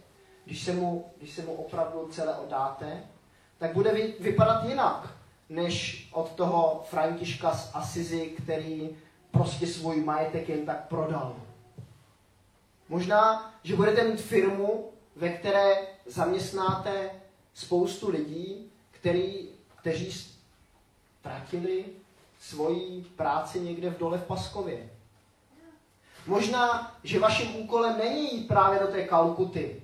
když 0.44 0.62
se 0.62 0.72
mu, 0.72 1.04
když 1.18 1.30
se 1.30 1.42
mu 1.42 1.52
opravdu 1.52 2.08
celé 2.08 2.34
odáte, 2.34 3.02
tak 3.58 3.72
bude 3.72 3.92
vypadat 4.20 4.64
jinak, 4.64 5.08
než 5.48 6.08
od 6.12 6.32
toho 6.32 6.84
Františka 6.90 7.54
z 7.54 7.70
Asizi, 7.74 8.26
který 8.26 8.96
prostě 9.30 9.66
svůj 9.66 10.04
majetek 10.04 10.48
jen 10.48 10.66
tak 10.66 10.88
prodal. 10.88 11.36
Možná, 12.88 13.54
že 13.62 13.76
budete 13.76 14.04
mít 14.04 14.20
firmu, 14.20 14.90
ve 15.16 15.28
které 15.28 15.76
zaměstnáte 16.06 17.10
spoustu 17.54 18.10
lidí, 18.10 18.70
který, 18.90 19.48
kteří 19.76 20.12
ztratili 21.20 21.84
svoji 22.40 23.04
práci 23.16 23.60
někde 23.60 23.90
v 23.90 23.98
dole 23.98 24.18
v 24.18 24.24
Paskově. 24.24 24.90
Možná, 26.26 26.96
že 27.04 27.18
vaším 27.18 27.56
úkolem 27.56 27.98
není 27.98 28.34
jít 28.34 28.48
právě 28.48 28.80
do 28.80 28.86
té 28.86 29.04
Kalkuty, 29.04 29.82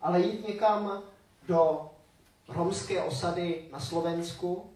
ale 0.00 0.20
jít 0.20 0.48
někam 0.48 1.02
do 1.48 1.90
romské 2.48 3.02
osady 3.02 3.68
na 3.72 3.80
Slovensku 3.80 4.69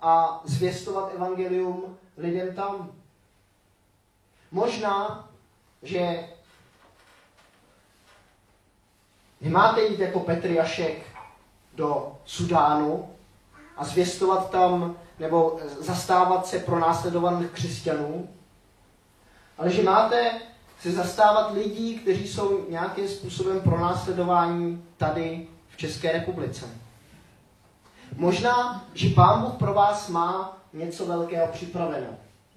a 0.00 0.40
zvěstovat 0.44 1.12
evangelium 1.14 1.98
lidem 2.16 2.54
tam. 2.54 2.92
Možná, 4.50 5.28
že 5.82 6.28
nemáte 9.40 9.82
jít 9.82 9.98
jako 9.98 10.20
Petr 10.20 10.50
Jašek 10.50 11.02
do 11.74 12.16
Sudánu 12.24 13.10
a 13.76 13.84
zvěstovat 13.84 14.50
tam 14.50 14.96
nebo 15.18 15.60
zastávat 15.80 16.46
se 16.46 16.58
pro 16.58 16.78
následovaných 16.78 17.50
křesťanů, 17.50 18.28
ale 19.58 19.70
že 19.70 19.82
máte 19.82 20.40
se 20.80 20.92
zastávat 20.92 21.52
lidí, 21.52 21.98
kteří 21.98 22.28
jsou 22.28 22.70
nějakým 22.70 23.08
způsobem 23.08 23.60
pronásledování 23.60 24.84
tady 24.96 25.48
v 25.68 25.76
České 25.76 26.12
republice. 26.12 26.66
Možná, 28.18 28.84
že 28.94 29.08
Pán 29.08 29.42
Bůh 29.42 29.54
pro 29.54 29.74
vás 29.74 30.08
má 30.08 30.58
něco 30.72 31.06
velkého 31.06 31.46
připraveno, 31.46 32.06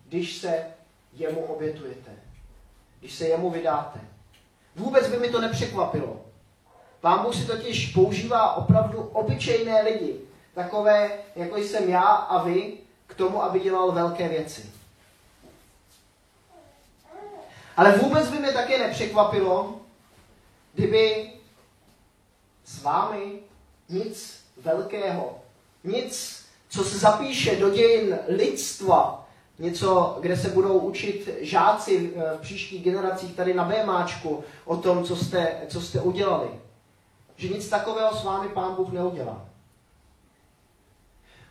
když 0.08 0.38
se 0.38 0.66
jemu 1.14 1.42
obětujete, 1.42 2.12
když 3.00 3.16
se 3.16 3.28
jemu 3.28 3.50
vydáte. 3.50 4.00
Vůbec 4.76 5.10
by 5.10 5.18
mi 5.18 5.30
to 5.30 5.42
nepřekvapilo. 5.42 6.22
Pán 7.02 7.24
Bůh 7.24 7.36
si 7.36 7.46
totiž 7.46 7.94
používá 7.94 8.54
opravdu 8.54 9.02
obyčejné 9.02 9.82
lidi, 9.82 10.20
takové, 10.54 11.12
jako 11.36 11.58
jsem 11.58 11.90
já 11.90 12.06
a 12.06 12.44
vy, 12.44 12.78
k 13.08 13.14
tomu, 13.14 13.44
aby 13.44 13.60
dělal 13.60 13.92
velké 13.92 14.30
věci. 14.30 14.70
Ale 17.78 17.98
vůbec 17.98 18.30
by 18.30 18.40
mě 18.40 18.52
také 18.52 18.78
nepřekvapilo, 18.80 19.76
kdyby 20.74 21.34
s 22.66 22.84
vámi 22.84 23.40
nic 23.90 24.44
velkého, 24.58 25.41
nic, 25.84 26.46
co 26.70 26.84
se 26.84 26.98
zapíše 26.98 27.56
do 27.56 27.70
dějin 27.70 28.20
lidstva, 28.28 29.28
něco, 29.60 30.18
kde 30.22 30.38
se 30.38 30.50
budou 30.50 30.80
učit 30.80 31.30
žáci 31.42 32.14
v 32.38 32.42
příštích 32.42 32.84
generacích 32.84 33.36
tady 33.36 33.54
na 33.54 33.64
BMáčku 33.64 34.44
o 34.66 34.78
tom, 34.78 35.04
co 35.04 35.16
jste, 35.16 35.62
co 35.68 35.82
jste 35.82 36.02
udělali. 36.02 36.50
Že 37.36 37.48
nic 37.48 37.70
takového 37.70 38.16
s 38.16 38.24
vámi 38.24 38.50
Pán 38.50 38.76
Bůh 38.76 38.92
neudělá. 38.92 39.46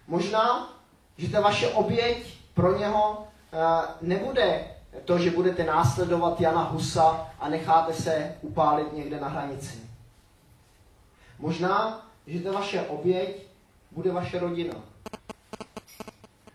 Možná, 0.06 0.74
že 1.16 1.28
ta 1.28 1.40
vaše 1.40 1.68
oběť 1.68 2.38
pro 2.54 2.78
něho 2.78 3.26
eh, 3.52 3.58
nebude 4.00 4.64
to, 5.04 5.18
že 5.18 5.30
budete 5.30 5.64
následovat 5.64 6.40
Jana 6.40 6.62
Husa 6.62 7.28
a 7.40 7.48
necháte 7.48 7.94
se 7.94 8.36
upálit 8.42 8.92
někde 8.92 9.20
na 9.20 9.28
hranici. 9.28 9.78
Možná, 11.38 12.06
že 12.26 12.40
ta 12.40 12.52
vaše 12.52 12.82
oběť 12.82 13.49
bude 13.90 14.12
vaše 14.12 14.38
rodina. 14.38 14.74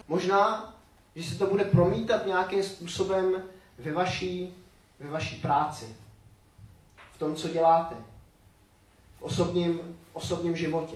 Možná, 0.08 0.76
že 1.16 1.30
se 1.30 1.38
to 1.38 1.46
bude 1.48 1.64
promítat 1.64 2.26
nějakým 2.26 2.64
způsobem 2.64 3.44
ve 3.78 3.92
vaší, 3.92 4.54
ve 5.00 5.10
vaší 5.10 5.36
práci. 5.36 5.96
V 7.14 7.20
tom, 7.20 7.36
co 7.36 7.50
děláte. 7.50 7.96
V 9.20 9.22
osobním, 9.22 9.98
osobním 10.14 10.56
životě. 10.56 10.96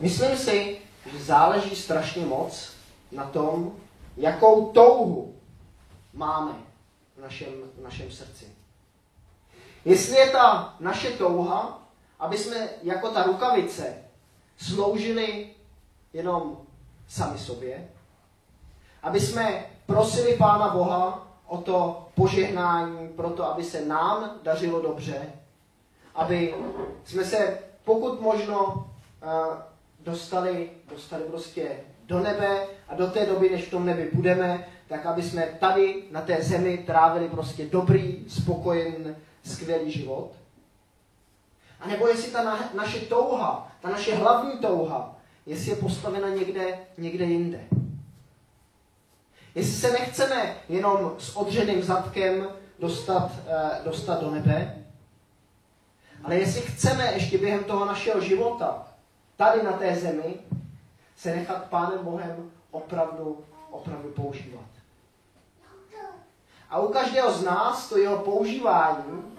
Myslím 0.00 0.36
si, 0.36 0.78
že 1.12 1.24
záleží 1.24 1.76
strašně 1.76 2.26
moc 2.26 2.72
na 3.12 3.24
tom, 3.24 3.76
jakou 4.16 4.72
touhu 4.72 5.34
máme 6.12 6.52
v 7.16 7.20
našem, 7.20 7.52
v 7.78 7.82
našem 7.82 8.10
srdci. 8.10 8.57
Jestli 9.88 10.16
je 10.16 10.30
ta 10.30 10.74
naše 10.80 11.10
touha, 11.10 11.82
aby 12.18 12.38
jsme 12.38 12.68
jako 12.82 13.10
ta 13.10 13.22
rukavice 13.22 13.94
sloužili 14.56 15.50
jenom 16.12 16.56
sami 17.06 17.38
sobě, 17.38 17.88
aby 19.02 19.20
jsme 19.20 19.64
prosili 19.86 20.36
Pána 20.36 20.68
Boha 20.68 21.26
o 21.46 21.58
to 21.58 22.08
požehnání, 22.14 23.08
pro 23.08 23.30
to, 23.30 23.44
aby 23.52 23.64
se 23.64 23.84
nám 23.84 24.30
dařilo 24.42 24.82
dobře, 24.82 25.32
aby 26.14 26.54
jsme 27.04 27.24
se 27.24 27.58
pokud 27.84 28.20
možno 28.20 28.86
eh, 29.22 29.62
dostali, 30.00 30.70
dostali 30.90 31.24
prostě 31.24 31.80
do 32.06 32.20
nebe 32.20 32.66
a 32.88 32.94
do 32.94 33.06
té 33.06 33.26
doby, 33.26 33.50
než 33.50 33.64
v 33.64 33.70
tom 33.70 33.86
nebi 33.86 34.10
budeme, 34.12 34.68
tak 34.88 35.06
aby 35.06 35.22
jsme 35.22 35.42
tady 35.42 36.02
na 36.10 36.20
té 36.20 36.42
zemi 36.42 36.78
trávili 36.78 37.28
prostě 37.28 37.66
dobrý, 37.66 38.24
spokojený, 38.28 39.14
skvělý 39.48 39.90
život. 39.90 40.30
A 41.80 41.88
nebo 41.88 42.08
jestli 42.08 42.32
ta 42.32 42.42
na, 42.44 42.70
naše 42.74 43.00
touha, 43.00 43.72
ta 43.80 43.88
naše 43.88 44.14
hlavní 44.14 44.58
touha, 44.58 45.16
jestli 45.46 45.70
je 45.70 45.76
postavena 45.76 46.28
někde, 46.28 46.78
někde 46.98 47.24
jinde. 47.24 47.60
Jestli 49.54 49.72
se 49.72 49.90
nechceme 49.92 50.56
jenom 50.68 51.14
s 51.18 51.36
odřeným 51.36 51.82
zadkem 51.82 52.48
dostat, 52.78 53.32
eh, 53.46 53.80
dostat 53.84 54.20
do 54.20 54.30
nebe, 54.30 54.84
ale 56.24 56.36
jestli 56.36 56.60
chceme 56.60 57.12
ještě 57.12 57.38
během 57.38 57.64
toho 57.64 57.84
našeho 57.84 58.20
života 58.20 58.88
tady 59.38 59.62
na 59.62 59.72
té 59.72 59.96
zemi 59.96 60.34
se 61.16 61.36
nechat 61.36 61.64
Pánem 61.64 62.04
Bohem 62.04 62.50
opravdu, 62.70 63.44
opravdu 63.70 64.08
používat. 64.08 64.64
A 66.70 66.78
u 66.78 66.88
každého 66.88 67.32
z 67.32 67.42
nás 67.42 67.88
to 67.88 67.98
jeho 67.98 68.18
používání 68.18 69.37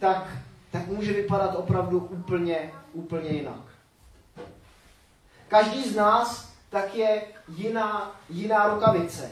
tak, 0.00 0.26
tak 0.70 0.86
může 0.86 1.12
vypadat 1.12 1.54
opravdu 1.54 1.98
úplně, 1.98 2.72
úplně 2.92 3.28
jinak. 3.28 3.60
Každý 5.48 5.90
z 5.90 5.96
nás 5.96 6.50
tak 6.70 6.94
je 6.94 7.22
jiná, 7.48 8.20
jiná 8.28 8.74
rukavice. 8.74 9.30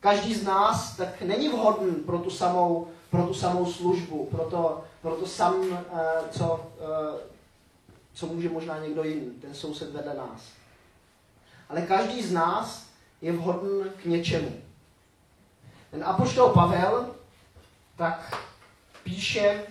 Každý 0.00 0.34
z 0.34 0.44
nás 0.44 0.96
tak 0.96 1.22
není 1.22 1.48
vhodný 1.48 1.94
pro 1.94 2.18
tu 2.18 2.30
samou, 2.30 2.88
pro 3.10 3.26
tu 3.26 3.34
samou 3.34 3.72
službu, 3.72 4.26
pro 4.26 4.44
to, 4.44 4.84
pro 5.02 5.16
to 5.16 5.26
sam, 5.26 5.54
eh, 5.72 6.04
co, 6.30 6.66
eh, 6.80 7.20
co 8.14 8.26
může 8.26 8.48
možná 8.48 8.78
někdo 8.78 9.04
jiný, 9.04 9.30
ten 9.30 9.54
soused 9.54 9.92
vedle 9.92 10.14
nás. 10.14 10.42
Ale 11.68 11.82
každý 11.82 12.22
z 12.22 12.32
nás 12.32 12.86
je 13.22 13.32
vhodný 13.32 13.90
k 14.02 14.04
něčemu. 14.04 14.52
Ten 15.90 16.04
apoštol 16.04 16.48
Pavel 16.48 17.14
tak 17.96 18.47
píše, 19.08 19.62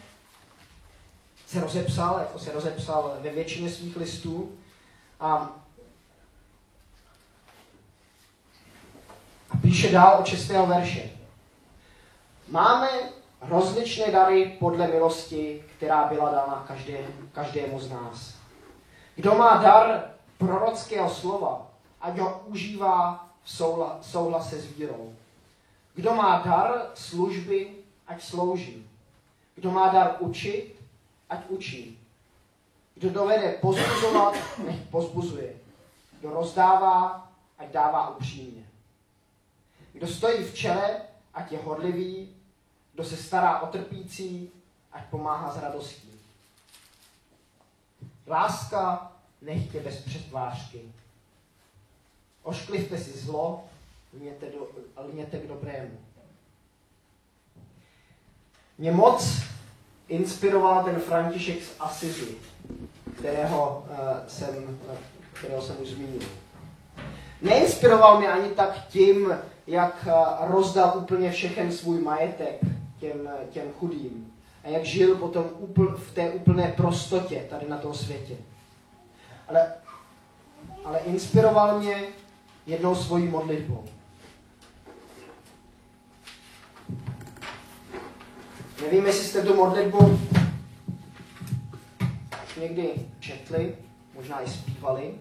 se 1.47 1.61
rozepsal, 1.61 2.19
jako 2.19 2.39
se 2.39 2.51
rozepsal 2.51 3.17
ve 3.21 3.29
většině 3.29 3.69
svých 3.69 3.97
listů 3.97 4.57
a, 5.19 5.49
a 9.49 9.57
píše 9.61 9.91
dál 9.91 10.19
od 10.19 10.25
6. 10.27 10.47
verše. 10.47 11.09
Máme 12.47 12.89
rozličné 13.41 14.11
dary 14.11 14.55
podle 14.59 14.87
milosti, 14.87 15.63
která 15.77 16.07
byla 16.07 16.31
dána 16.31 16.65
každému, 16.67 17.07
každému 17.33 17.79
z 17.79 17.89
nás. 17.91 18.33
Kdo 19.15 19.35
má 19.35 19.57
dar 19.57 20.11
prorockého 20.37 21.09
slova, 21.09 21.67
ať 22.01 22.17
ho 22.17 22.41
užívá 22.45 23.29
v 23.43 23.51
souhlase 24.01 24.59
s 24.61 24.77
vírou. 24.77 25.15
Kdo 25.95 26.13
má 26.13 26.41
dar 26.45 26.91
služby, 26.93 27.69
ať 28.07 28.23
slouží. 28.23 28.87
Kdo 29.57 29.71
má 29.71 29.87
dar 29.87 30.15
učit, 30.19 30.75
ať 31.29 31.39
učí. 31.49 31.99
Kdo 32.95 33.09
dovede 33.09 33.51
pozbuzovat, 33.51 34.35
nech 34.65 34.81
pozbuzuje. 34.81 35.55
Kdo 36.19 36.29
rozdává, 36.29 37.29
ať 37.57 37.71
dává 37.71 38.09
upřímně. 38.15 38.63
Kdo 39.93 40.07
stojí 40.07 40.43
v 40.43 40.55
čele, 40.55 41.01
ať 41.33 41.51
je 41.51 41.57
hodlivý. 41.57 42.35
Kdo 42.93 43.03
se 43.03 43.17
stará 43.17 43.59
o 43.59 43.67
trpící, 43.67 44.51
ať 44.91 45.05
pomáhá 45.05 45.51
s 45.51 45.61
radostí. 45.61 46.11
Láska 48.27 49.11
nechtě 49.41 49.79
bez 49.79 50.01
přetvářky. 50.01 50.81
Ošklivte 52.43 52.97
si 52.97 53.17
zlo, 53.17 53.63
lněte, 54.13 54.45
do, 54.45 54.67
lněte 54.97 55.39
k 55.39 55.47
dobrému. 55.47 56.06
Mě 58.77 58.91
moc 58.91 59.41
inspiroval 60.07 60.83
ten 60.83 60.95
František 60.95 61.63
z 61.63 61.75
Asizi, 61.79 62.35
kterého, 63.17 63.85
uh, 63.89 63.97
jsem, 64.27 64.55
uh, 64.89 64.97
kterého 65.33 65.61
jsem 65.61 65.75
už 65.81 65.87
zmínil. 65.87 66.27
Neinspiroval 67.41 68.17
mě 68.17 68.27
ani 68.27 68.49
tak 68.49 68.87
tím, 68.87 69.33
jak 69.67 70.07
uh, 70.07 70.51
rozdal 70.51 70.93
úplně 70.95 71.31
všechen 71.31 71.71
svůj 71.71 72.01
majetek 72.01 72.59
těm, 72.99 73.29
těm 73.49 73.71
chudým 73.79 74.33
a 74.63 74.69
jak 74.69 74.85
žil 74.85 75.15
potom 75.15 75.45
úpl, 75.57 75.79
v 75.97 76.13
té 76.13 76.29
úplné 76.29 76.73
prostotě 76.77 77.45
tady 77.49 77.69
na 77.69 77.77
tom 77.77 77.93
světě. 77.93 78.35
Ale, 79.47 79.73
ale 80.85 80.99
inspiroval 80.99 81.79
mě 81.79 82.03
jednou 82.65 82.95
svojí 82.95 83.27
modlitbou. 83.27 83.83
Nevím, 88.81 89.05
jestli 89.05 89.27
jste 89.27 89.41
tu 89.41 89.55
modlitbu 89.55 90.19
někdy 92.59 92.93
četli, 93.19 93.75
možná 94.15 94.41
i 94.41 94.49
zpívali. 94.49 95.13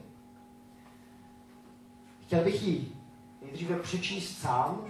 Chtěl 2.26 2.44
bych 2.44 2.62
ji 2.62 2.92
nejdříve 3.42 3.78
přečíst 3.78 4.38
sám 4.38 4.86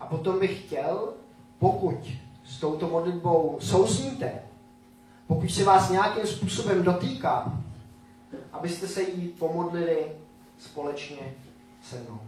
a 0.00 0.06
potom 0.06 0.38
bych 0.38 0.66
chtěl, 0.66 1.12
pokud 1.58 2.08
s 2.44 2.60
touto 2.60 2.88
modlitbou 2.88 3.58
souzníte, 3.60 4.42
pokud 5.26 5.50
se 5.50 5.64
vás 5.64 5.90
nějakým 5.90 6.26
způsobem 6.26 6.82
dotýká, 6.82 7.52
abyste 8.52 8.88
se 8.88 9.02
jí 9.02 9.28
pomodlili 9.28 10.06
společně 10.58 11.34
se 11.82 12.00
mnou. 12.00 12.20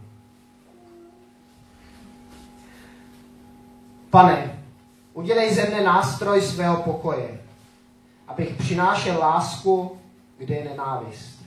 Pane, 4.09 4.62
Udělej 5.13 5.53
ze 5.53 5.69
mne 5.69 5.81
nástroj 5.81 6.41
svého 6.41 6.83
pokoje, 6.83 7.41
abych 8.27 8.55
přinášel 8.57 9.19
lásku, 9.19 9.97
kde 10.37 10.55
je 10.55 10.63
nenávist. 10.63 11.39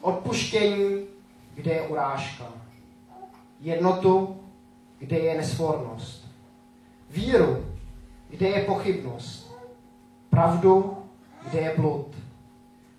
Odpuštění, 0.00 1.06
kde 1.54 1.72
je 1.72 1.88
urážka. 1.88 2.44
Jednotu, 3.60 4.40
kde 4.98 5.18
je 5.18 5.36
nesvornost. 5.36 6.26
Víru, 7.10 7.66
kde 8.28 8.48
je 8.48 8.64
pochybnost. 8.64 9.56
Pravdu, 10.30 10.98
kde 11.50 11.60
je 11.60 11.74
blud. 11.76 12.06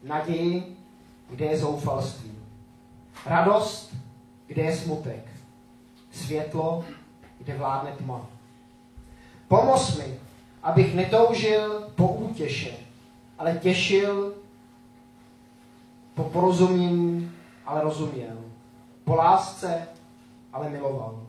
Naději, 0.04 0.78
kde 1.30 1.46
je 1.46 1.58
zoufalství. 1.58 2.32
Radost, 3.26 3.96
kde 4.48 4.62
je 4.62 4.78
smutek. 4.78 5.26
Světlo, 6.12 6.86
kde 7.38 7.58
vládne 7.58 7.92
tma. 7.92 8.28
Pomoz 9.50 9.98
mi, 9.98 10.20
abych 10.64 10.96
netoužil 10.96 11.90
po 11.96 12.08
útěše, 12.08 12.78
ale 13.38 13.58
těšil 13.58 14.34
po 16.14 16.24
porozumění, 16.24 17.32
ale 17.66 17.82
rozuměl. 17.82 18.38
Po 19.04 19.16
lásce, 19.16 19.88
ale 20.54 20.70
miloval. 20.70 21.24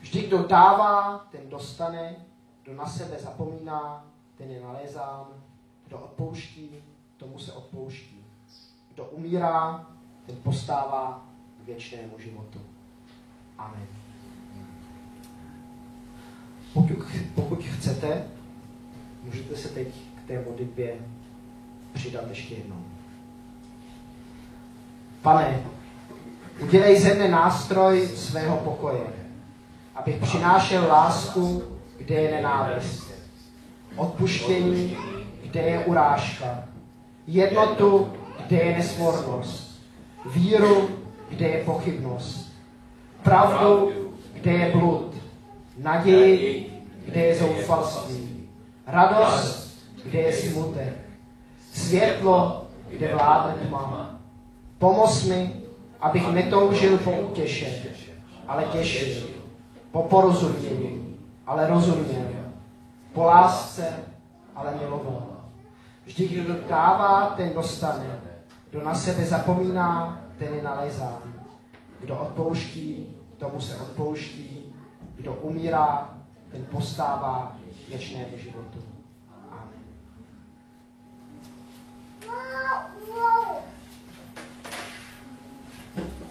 Vždy, 0.00 0.22
kdo 0.22 0.42
dává, 0.42 1.26
ten 1.30 1.40
dostane, 1.48 2.16
kdo 2.62 2.74
na 2.74 2.86
sebe 2.86 3.18
zapomíná, 3.18 4.04
ten 4.38 4.50
je 4.50 4.60
nalézán, 4.60 5.26
kdo 5.86 5.98
odpouští, 5.98 6.70
tomu 7.16 7.38
se 7.38 7.52
odpouští. 7.52 8.24
Kdo 8.94 9.04
umírá, 9.04 9.86
ten 10.26 10.36
postává 10.36 11.22
k 11.62 11.66
věčnému 11.66 12.18
životu. 12.18 12.60
Amen. 13.58 14.03
Pokud, 16.74 16.98
pokud 17.34 17.64
chcete, 17.64 18.24
můžete 19.24 19.56
se 19.56 19.68
teď 19.68 19.88
k 20.24 20.28
té 20.28 20.44
modlitbě 20.48 20.94
přidat 21.92 22.24
ještě 22.28 22.54
jednou. 22.54 22.84
Pane, 25.22 25.62
udělej 26.60 27.00
ze 27.00 27.14
mne 27.14 27.28
nástroj 27.28 28.08
svého 28.08 28.56
pokoje, 28.56 29.06
abych 29.94 30.16
přinášel 30.16 30.86
lásku, 30.88 31.62
kde 31.98 32.14
je 32.14 32.30
nenávist, 32.30 33.14
odpuštění, 33.96 34.96
kde 35.42 35.60
je 35.60 35.84
urážka, 35.84 36.64
jednotu, 37.26 38.12
kde 38.46 38.56
je 38.56 38.76
nesvornost, 38.76 39.82
víru, 40.34 40.88
kde 41.28 41.48
je 41.48 41.64
pochybnost, 41.64 42.52
pravdu, 43.22 43.92
kde 44.32 44.52
je 44.52 44.72
blud, 44.72 45.13
naději, 45.78 46.70
kde 47.04 47.20
je 47.20 47.34
zoufalství, 47.34 48.48
radost, 48.86 49.78
kde 50.04 50.18
je 50.18 50.32
smutek, 50.32 50.94
světlo, 51.72 52.66
kde 52.88 53.14
vládne 53.14 53.66
tma. 53.66 54.20
Pomoz 54.78 55.24
mi, 55.24 55.62
abych 56.00 56.32
netoužil 56.32 56.98
po 56.98 57.12
útěše, 57.12 57.82
ale 58.48 58.64
těšil, 58.64 59.26
po 59.90 60.02
porozumění, 60.02 61.16
ale 61.46 61.68
rozuměl, 61.68 62.26
po 63.12 63.22
lásce, 63.22 63.92
ale 64.54 64.74
miloval. 64.80 65.26
Vždyť 66.04 66.32
kdo 66.32 66.54
dává, 66.68 67.34
ten 67.36 67.52
dostane. 67.54 68.20
Kdo 68.70 68.84
na 68.84 68.94
sebe 68.94 69.24
zapomíná, 69.24 70.20
ten 70.38 70.54
je 70.54 70.62
nalézá. 70.62 71.18
Kdo 72.00 72.18
odpouští, 72.18 73.06
tomu 73.38 73.60
se 73.60 73.76
odpouští. 73.76 74.73
Kdo 75.24 75.32
umírá, 75.32 76.14
ten 76.50 76.64
postává 76.64 77.56
věčnému 77.88 78.38
životu. 78.38 78.78
Amen. 79.50 79.84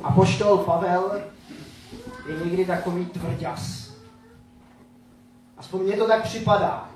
A 0.04 0.12
poštol 0.12 0.58
Pavel 0.58 1.22
je 2.30 2.46
někdy 2.46 2.66
takový 2.66 3.06
tvrďas. 3.06 3.94
Aspoň 5.58 5.82
mně 5.82 5.98
to 5.98 6.08
tak 6.08 6.24
připadá. 6.24 6.90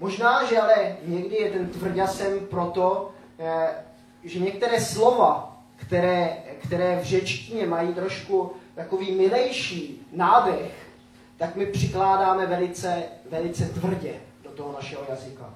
Možná, 0.00 0.46
že 0.46 0.60
ale 0.60 0.96
někdy 1.04 1.36
je 1.36 1.50
ten 1.50 1.68
tvrďasem 1.68 2.46
proto, 2.46 3.10
eh, 3.38 3.84
že 4.24 4.38
některé 4.38 4.80
slova, 4.80 5.62
které, 5.76 6.36
které 6.62 7.00
v 7.00 7.04
řečtině 7.04 7.66
mají 7.66 7.94
trošku 7.94 8.52
takový 8.76 9.12
milejší 9.12 10.06
nádech, 10.12 10.88
tak 11.36 11.56
my 11.56 11.66
přikládáme 11.66 12.46
velice, 12.46 13.02
velice 13.30 13.64
tvrdě 13.64 14.14
do 14.42 14.50
toho 14.50 14.72
našeho 14.72 15.02
jazyka. 15.08 15.54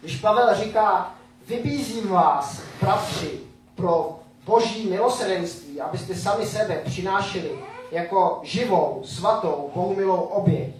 Když 0.00 0.20
Pavel 0.20 0.54
říká, 0.54 1.14
vybízím 1.46 2.08
vás, 2.08 2.62
bratři, 2.80 3.40
pro 3.74 4.18
boží 4.44 4.90
milosrdenství, 4.90 5.80
abyste 5.80 6.14
sami 6.14 6.46
sebe 6.46 6.82
přinášeli 6.84 7.58
jako 7.90 8.40
živou, 8.42 9.02
svatou, 9.04 9.70
bohumilou 9.74 10.20
oběť, 10.20 10.74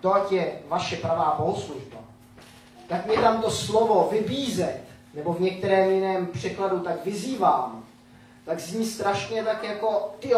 to 0.00 0.14
ať 0.14 0.32
je 0.32 0.52
vaše 0.68 0.96
pravá 0.96 1.34
bohoslužba, 1.38 1.98
tak 2.88 3.06
mě 3.06 3.16
tam 3.16 3.42
to 3.42 3.50
slovo 3.50 4.08
vybízet, 4.12 4.80
nebo 5.14 5.32
v 5.32 5.40
některém 5.40 5.90
jiném 5.90 6.26
překladu 6.26 6.80
tak 6.80 7.04
vyzývám, 7.04 7.84
tak 8.44 8.60
zní 8.60 8.86
strašně 8.86 9.44
tak 9.44 9.62
jako, 9.64 10.16
ty, 10.18 10.32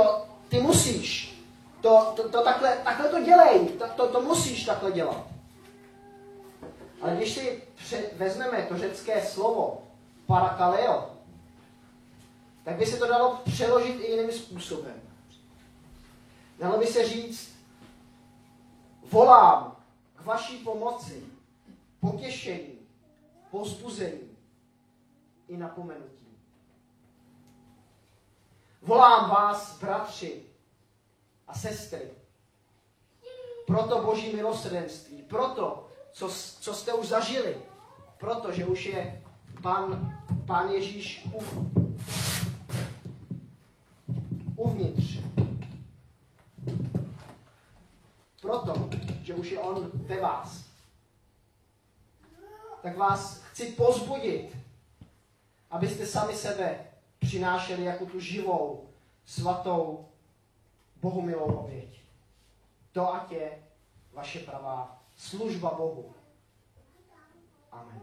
ty 0.49 0.61
musíš, 0.61 1.37
to, 1.81 2.13
to, 2.17 2.29
to 2.29 2.43
takhle, 2.43 2.77
takhle 2.85 3.09
to 3.09 3.25
dělej, 3.25 3.69
to, 3.69 3.89
to, 3.97 4.09
to 4.09 4.21
musíš 4.21 4.65
takhle 4.65 4.93
dělat. 4.93 5.27
Ale 7.03 7.17
když 7.17 7.35
si 7.35 7.63
pře- 7.75 8.11
vezmeme 8.17 8.63
to 8.63 8.79
řecké 8.79 9.27
slovo 9.27 9.83
parakaleo, 10.27 11.11
tak 12.65 12.77
by 12.77 12.87
se 12.87 12.97
to 12.97 13.07
dalo 13.07 13.41
přeložit 13.45 14.01
i 14.01 14.11
jiným 14.11 14.33
způsobem. 14.33 15.01
Dalo 16.59 16.79
by 16.79 16.87
se 16.87 17.09
říct, 17.09 17.57
volám 19.11 19.77
k 20.15 20.25
vaší 20.25 20.57
pomoci, 20.57 21.23
potěšení, 22.01 22.79
pozbuzení 23.51 24.37
i 25.49 25.57
napomenutí. 25.57 26.26
Volám 28.87 29.31
vás, 29.31 29.79
bratři 29.81 30.43
a 31.49 31.55
sestry, 31.55 32.11
proto 33.67 34.03
boží 34.03 34.37
milosrdenství, 34.37 35.23
proto, 35.23 35.89
co, 36.13 36.29
co 36.61 36.75
jste 36.75 36.93
už 36.93 37.09
zažili, 37.09 37.57
protože 38.19 38.67
už 38.67 38.87
je 38.87 39.23
pan, 39.63 40.15
pán 40.47 40.69
Ježíš 40.69 41.29
u, 41.33 41.43
uvnitř. 44.57 45.21
Proto, 48.41 48.91
že 49.23 49.35
už 49.35 49.51
je 49.51 49.59
on 49.59 49.91
ve 49.95 50.21
vás. 50.21 50.65
Tak 52.83 52.97
vás 52.97 53.41
chci 53.41 53.67
pozbudit, 53.67 54.57
abyste 55.71 56.07
sami 56.07 56.35
sebe 56.35 56.96
přinášeli 57.19 57.85
jako 57.85 58.07
tu 58.07 58.21
živou, 58.21 58.89
svatou, 59.25 60.09
bohumilou 61.03 61.45
oběť. 61.45 62.01
To 62.93 63.15
ať 63.15 63.33
je 63.33 63.51
vaše 64.13 64.39
pravá 64.39 65.03
služba 65.17 65.71
Bohu. 65.77 66.15
Amen. 67.73 68.01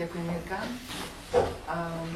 Ďakujem, 0.00 0.26
Mirka. 0.32 0.58
Um, 1.68 2.08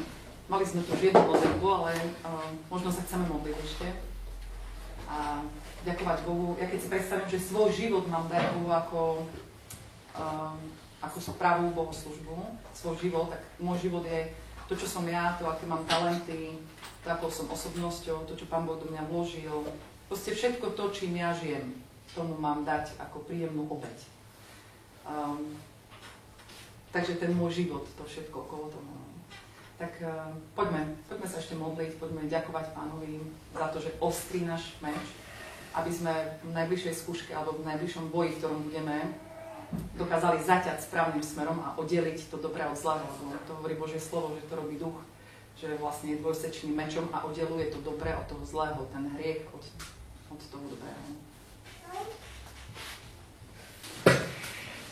mali 0.49 0.65
sme 0.65 0.81
tu 0.83 0.97
už 0.97 1.01
jednu 1.05 1.21
modlitbu, 1.21 1.67
ale 1.69 1.93
um, 2.25 2.51
možno 2.67 2.89
sa 2.89 3.05
chceme 3.05 3.29
modliť 3.29 3.55
ešte. 3.61 4.14
A 5.05 5.41
ďakovať 5.85 6.19
Bohu. 6.25 6.57
Ja 6.57 6.65
keď 6.65 6.79
si 6.81 6.89
predstavím, 6.89 7.29
že 7.29 7.39
svoj 7.45 7.69
život 7.69 8.05
mám 8.09 8.25
dať 8.25 8.43
Bohu 8.57 8.71
ako, 8.73 9.01
um, 10.17 10.57
ako 10.99 11.17
pravú 11.37 11.69
bohoslužbu, 11.71 12.35
svoj 12.73 12.95
život, 12.97 13.29
tak 13.29 13.41
môj 13.61 13.85
život 13.85 14.01
je 14.03 14.33
to, 14.65 14.73
čo 14.73 14.89
som 14.89 15.05
ja, 15.05 15.37
to, 15.37 15.45
aké 15.45 15.69
mám 15.69 15.85
talenty, 15.85 16.57
to, 17.05 17.07
ako 17.13 17.29
som 17.29 17.45
osobnosťou, 17.53 18.25
to, 18.25 18.33
čo 18.33 18.49
Pán 18.49 18.65
Boh 18.65 18.81
do 18.81 18.89
mňa 18.89 19.05
vložil. 19.05 19.61
Proste 20.09 20.33
všetko 20.33 20.73
to, 20.73 20.89
čím 20.89 21.21
ja 21.21 21.37
žijem, 21.37 21.77
tomu 22.17 22.33
mám 22.41 22.65
dať 22.65 22.97
ako 22.97 23.21
príjemnú 23.29 23.69
obeď. 23.69 23.97
Um, 25.05 25.53
takže 26.89 27.21
ten 27.21 27.29
môj 27.37 27.61
život, 27.61 27.85
to 27.93 28.03
všetko 28.09 28.49
okolo 28.49 28.73
toho. 28.73 28.93
Tak 29.75 29.91
uh, 29.99 30.31
poďme, 30.55 30.95
poďme 31.11 31.27
sa 31.27 31.37
ešte 31.43 31.59
modliť, 31.59 31.99
poďme 31.99 32.31
ďakovať 32.31 32.65
pánovi 32.71 33.19
za 33.51 33.67
to, 33.75 33.83
že 33.83 33.91
ostrí 33.99 34.47
náš 34.47 34.71
meč, 34.79 35.03
aby 35.75 35.91
sme 35.91 36.13
v 36.47 36.51
najbližšej 36.55 37.03
skúške 37.03 37.35
alebo 37.35 37.59
v 37.59 37.67
najbližšom 37.67 38.07
boji, 38.07 38.35
v 38.35 38.39
ktorom 38.39 38.59
budeme, 38.71 38.95
dokázali 39.99 40.39
zaťať 40.39 40.79
správnym 40.79 41.19
smerom 41.19 41.59
a 41.59 41.75
oddeliť 41.75 42.31
to 42.31 42.39
dobré 42.39 42.63
od 42.63 42.79
zlého. 42.79 43.03
Lebo 43.03 43.43
to 43.43 43.53
hovorí 43.59 43.75
Božie 43.75 43.99
slovo, 43.99 44.31
že 44.39 44.47
to 44.47 44.55
robí 44.55 44.79
duch, 44.79 44.95
že 45.59 45.75
vlastne 45.75 46.15
je 46.15 46.21
dvojsečným 46.23 46.75
mečom 46.75 47.11
a 47.11 47.27
oddeluje 47.27 47.67
to 47.71 47.83
dobré 47.83 48.15
od 48.15 48.23
toho 48.31 48.43
zlého, 48.47 48.79
ten 48.95 49.11
hriech 49.19 49.43
od, 49.51 49.63
od 50.31 50.39
toho 50.39 50.65
dobrého. 50.71 51.03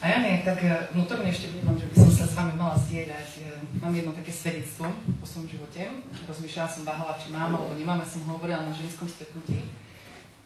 A 0.04 0.12
ja 0.12 0.20
nie, 0.20 0.44
tak 0.44 0.60
eh, 0.68 0.92
vnútorne 0.92 1.32
ešte 1.32 1.48
vnímam, 1.48 1.80
že 1.80 1.88
by 1.88 1.96
som 1.96 2.12
sa 2.12 2.26
s 2.28 2.36
vami 2.36 2.60
mala 2.60 2.76
zdieľať. 2.76 3.30
Eh, 3.40 3.56
mám 3.80 3.96
jedno 3.96 4.12
také 4.12 4.36
svedectvo 4.36 4.92
po 4.92 5.24
svojom 5.24 5.48
živote. 5.48 5.80
Rozmýšľala 6.28 6.68
som, 6.68 6.84
váhala, 6.84 7.16
či 7.16 7.32
mám 7.32 7.56
alebo 7.56 7.72
nemám. 7.72 8.04
Ja 8.04 8.12
som 8.12 8.28
hovorila 8.28 8.68
na 8.68 8.76
ženskom 8.76 9.08
stretnutí, 9.08 9.64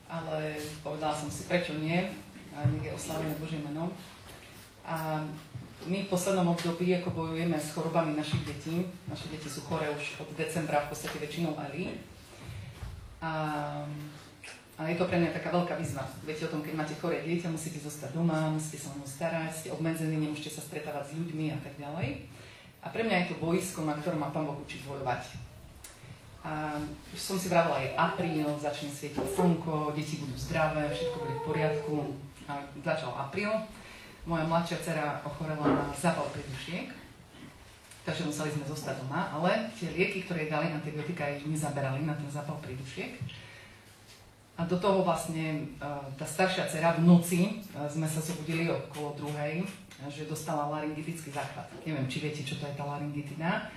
ale 0.05 0.61
povedala 0.85 1.17
som 1.17 1.25
si, 1.33 1.49
prečo 1.49 1.73
nie. 1.73 2.05
A 2.53 2.69
nech 2.69 2.85
je 2.85 2.93
oslavené 2.93 3.33
Božie 3.41 3.57
meno. 3.57 3.89
A 4.85 5.25
my 5.89 6.05
v 6.05 6.11
poslednom 6.13 6.53
období 6.53 6.93
ako 6.93 7.17
bojujeme 7.17 7.57
s 7.57 7.73
chorobami 7.73 8.13
našich 8.13 8.45
detí. 8.45 8.85
Naše 9.09 9.25
deti 9.33 9.49
sú 9.49 9.65
chore 9.65 9.89
už 9.89 10.21
od 10.21 10.29
decembra 10.37 10.85
v 10.85 10.93
podstate 10.93 11.17
väčšinou 11.17 11.57
Ali. 11.57 11.97
A 13.25 13.31
a 14.77 14.85
je 14.85 14.95
to 14.95 15.09
pre 15.09 15.17
mňa 15.17 15.33
taká 15.33 15.49
veľká 15.49 15.73
výzva. 15.81 16.05
Viete 16.21 16.45
o 16.45 16.53
tom, 16.53 16.61
keď 16.61 16.73
máte 16.77 16.93
choré 17.01 17.25
dieťa, 17.25 17.49
musíte 17.49 17.81
zostať 17.81 18.13
doma, 18.13 18.53
musíte 18.53 18.77
sa 18.77 18.93
o 18.93 19.01
ňu 19.01 19.09
starať, 19.09 19.49
ste 19.49 19.73
obmedzení, 19.73 20.21
nemôžete 20.21 20.53
sa 20.53 20.61
stretávať 20.61 21.03
s 21.09 21.15
ľuďmi 21.17 21.45
a 21.49 21.59
tak 21.65 21.73
ďalej. 21.81 22.29
A 22.85 22.93
pre 22.93 23.01
mňa 23.01 23.25
je 23.25 23.27
to 23.33 23.41
boisko, 23.41 23.81
na 23.89 23.97
ktorom 23.97 24.21
má 24.21 24.29
Pán 24.29 24.45
Boh 24.45 24.53
učiť 24.61 24.85
bojovať. 24.85 25.33
A 26.45 26.77
už 27.09 27.19
som 27.19 27.35
si 27.41 27.49
vravila, 27.49 27.81
je 27.81 27.89
apríl, 27.97 28.47
začne 28.61 28.93
svietiť 28.93 29.25
slnko, 29.33 29.97
deti 29.97 30.21
budú 30.21 30.37
zdravé, 30.37 30.93
všetko 30.93 31.15
bude 31.25 31.33
v 31.33 31.45
poriadku. 31.49 31.93
A 32.45 32.61
začal 32.85 33.11
apríl. 33.17 33.51
moja 34.27 34.43
mladšia 34.43 34.77
dcera 34.83 35.07
ochorela 35.23 35.63
na 35.63 35.87
zápal 35.95 36.27
prídušiek, 36.35 36.91
takže 38.03 38.27
museli 38.27 38.51
sme 38.51 38.67
zostať 38.67 38.99
doma, 39.07 39.31
ale 39.31 39.71
tie 39.79 39.87
lieky, 39.87 40.27
ktoré 40.27 40.51
dali 40.51 40.67
antibiotika, 40.67 41.31
jej 41.31 41.47
nezaberali 41.47 42.03
na 42.03 42.11
ten 42.11 42.27
zápal 42.27 42.59
prídušiek. 42.59 43.15
A 44.57 44.65
do 44.65 44.81
toho 44.81 45.05
vlastne 45.05 45.69
tá 46.17 46.25
staršia 46.25 46.65
dcera 46.65 46.97
v 46.97 47.05
noci 47.05 47.61
sme 47.93 48.09
sa 48.09 48.17
zobudili 48.17 48.65
okolo 48.65 49.13
druhej, 49.13 49.61
že 50.09 50.25
dostala 50.25 50.65
laryngitický 50.73 51.29
záchvat. 51.29 51.69
Neviem, 51.85 52.09
či 52.09 52.17
viete, 52.25 52.41
čo 52.41 52.57
to 52.57 52.65
je 52.65 52.73
tá 52.73 52.81
laryngitina. 52.81 53.69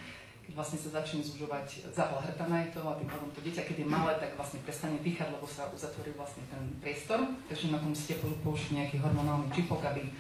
Keď 0.48 0.56
vlastne 0.56 0.80
sa 0.80 0.98
začne 0.98 1.20
zužovať 1.20 1.92
zápal 1.92 2.24
hrtana 2.24 2.64
je 2.64 2.74
to 2.74 2.82
a 2.82 2.96
tým 2.96 3.06
pádom 3.06 3.30
to 3.30 3.44
dieťa, 3.44 3.68
keď 3.70 3.76
je 3.84 3.86
malé, 3.86 4.12
tak 4.18 4.34
vlastne 4.34 4.58
prestane 4.66 4.98
dýchať, 5.04 5.30
lebo 5.30 5.46
sa 5.46 5.68
uzatvorí 5.70 6.16
vlastne 6.16 6.42
ten 6.48 6.64
priestor. 6.80 7.22
Takže 7.46 7.70
na 7.70 7.78
tom 7.78 7.92
musíte 7.92 8.18
použiť 8.18 8.74
nejaký 8.74 8.98
hormonálny 9.04 9.52
čipok, 9.52 9.84
aby 9.84 10.10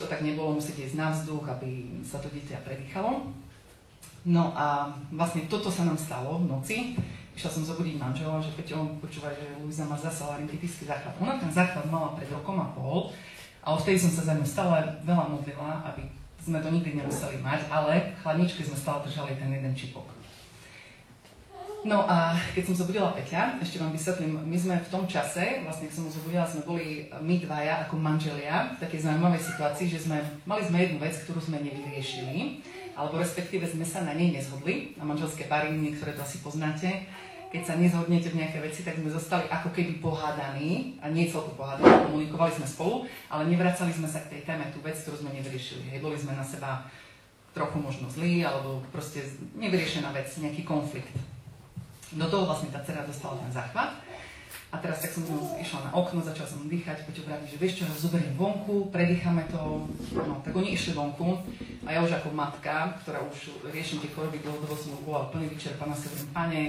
to 0.00 0.08
tak 0.08 0.24
nebolo, 0.24 0.56
musíte 0.56 0.86
ísť 0.86 0.96
na 0.96 1.12
vzduch, 1.12 1.44
aby 1.44 2.00
sa 2.06 2.22
to 2.22 2.32
dieťa 2.32 2.62
predýchalo. 2.64 3.26
No 4.24 4.54
a 4.56 4.96
vlastne 5.12 5.44
toto 5.50 5.68
sa 5.68 5.84
nám 5.84 6.00
stalo 6.00 6.40
v 6.40 6.48
noci 6.48 6.76
išla 7.40 7.56
som 7.56 7.64
zobudiť 7.64 7.96
manžela, 7.96 8.36
že 8.36 8.52
Peťo, 8.52 9.00
počúvaj, 9.00 9.32
že 9.32 9.48
Luisa 9.64 9.88
má 9.88 9.96
zase 9.96 10.28
laryngitický 10.28 10.84
záchvat. 10.84 11.16
Ona 11.24 11.40
ten 11.40 11.48
záchvat 11.48 11.88
mala 11.88 12.12
pred 12.12 12.28
rokom 12.28 12.60
a 12.60 12.68
pol 12.76 13.08
a 13.64 13.72
odtedy 13.72 13.96
som 13.96 14.12
sa 14.12 14.28
za 14.28 14.36
ňu 14.36 14.44
stále 14.44 14.76
veľa 15.08 15.24
modlila, 15.32 15.88
aby 15.88 16.04
sme 16.36 16.60
to 16.60 16.68
nikdy 16.68 17.00
nemuseli 17.00 17.40
mať, 17.40 17.64
ale 17.72 18.12
chladničky 18.20 18.60
sme 18.60 18.76
stále 18.76 19.08
držali 19.08 19.40
ten 19.40 19.48
jeden 19.56 19.72
čipok. 19.72 20.04
No 21.80 22.04
a 22.04 22.36
keď 22.52 22.68
som 22.68 22.84
zobudila 22.84 23.16
Peťa, 23.16 23.56
ešte 23.56 23.80
vám 23.80 23.96
vysvetlím, 23.96 24.44
my 24.44 24.56
sme 24.60 24.76
v 24.76 24.92
tom 24.92 25.08
čase, 25.08 25.64
vlastne 25.64 25.88
keď 25.88 25.96
som 25.96 26.04
ho 26.04 26.12
zobudila, 26.12 26.44
sme 26.44 26.68
boli 26.68 27.08
my 27.24 27.40
dvaja 27.40 27.88
ako 27.88 27.96
manželia 27.96 28.76
v 28.76 28.84
takej 28.84 29.08
zaujímavej 29.08 29.40
situácii, 29.48 29.88
že 29.88 30.04
sme, 30.04 30.20
mali 30.44 30.60
sme 30.60 30.76
jednu 30.76 31.00
vec, 31.00 31.16
ktorú 31.24 31.40
sme 31.40 31.64
nevyriešili, 31.64 32.60
alebo 32.92 33.16
respektíve 33.16 33.64
sme 33.64 33.88
sa 33.88 34.04
na 34.04 34.12
nej 34.12 34.28
nezhodli, 34.28 34.92
na 35.00 35.08
manželské 35.08 35.48
pary, 35.48 35.72
niektoré 35.72 36.12
to 36.12 36.20
asi 36.20 36.44
poznáte, 36.44 37.08
keď 37.50 37.62
sa 37.66 37.74
nezhodnete 37.74 38.30
v 38.30 38.38
nejaké 38.46 38.62
veci, 38.62 38.86
tak 38.86 38.94
sme 38.94 39.10
zostali 39.10 39.50
ako 39.50 39.74
keby 39.74 39.98
pohádaní, 39.98 41.02
a 41.02 41.10
nie 41.10 41.26
celko 41.26 41.58
pohádaní, 41.58 42.06
komunikovali 42.06 42.54
sme 42.54 42.66
spolu, 42.66 42.96
ale 43.26 43.50
nevracali 43.50 43.90
sme 43.90 44.06
sa 44.06 44.22
k 44.22 44.38
tej 44.38 44.40
téme, 44.46 44.70
tú 44.70 44.78
vec, 44.86 44.94
ktorú 45.02 45.18
sme 45.18 45.34
nevyriešili. 45.34 45.90
Hej, 45.90 45.98
boli 45.98 46.14
sme 46.14 46.38
na 46.38 46.46
seba 46.46 46.86
trochu 47.50 47.82
možno 47.82 48.06
zlí, 48.06 48.46
alebo 48.46 48.86
proste 48.94 49.26
nevyriešená 49.58 50.14
vec, 50.14 50.30
nejaký 50.38 50.62
konflikt. 50.62 51.10
Do 52.14 52.30
toho 52.30 52.46
vlastne 52.46 52.70
tá 52.70 52.78
dcera 52.86 53.02
dostala 53.02 53.42
ten 53.42 53.50
záchvat. 53.50 53.98
A 54.70 54.78
teraz 54.78 55.02
tak 55.02 55.10
som 55.10 55.26
išla 55.58 55.90
na 55.90 55.98
okno, 55.98 56.22
začala 56.22 56.46
som 56.46 56.70
dýchať, 56.70 57.02
Peťo 57.02 57.26
vraví, 57.26 57.42
že 57.50 57.58
vieš 57.58 57.82
čo, 57.82 57.90
ja 57.90 57.94
zoberiem 57.98 58.38
vonku, 58.38 58.94
predýchame 58.94 59.42
to. 59.50 59.90
No, 60.14 60.38
tak 60.46 60.54
oni 60.54 60.78
išli 60.78 60.94
vonku 60.94 61.42
a 61.82 61.90
ja 61.90 61.98
už 62.06 62.22
ako 62.22 62.30
matka, 62.30 62.94
ktorá 63.02 63.18
už 63.26 63.66
riešim 63.74 63.98
tie 63.98 64.14
choroby 64.14 64.38
dlhodobo 64.38 64.78
som 64.78 64.94
bola 65.02 65.26
úplne 65.26 65.50
vyčerpaná, 65.50 65.90
si 65.90 66.06
hovorím, 66.06 66.30
pane, 66.30 66.60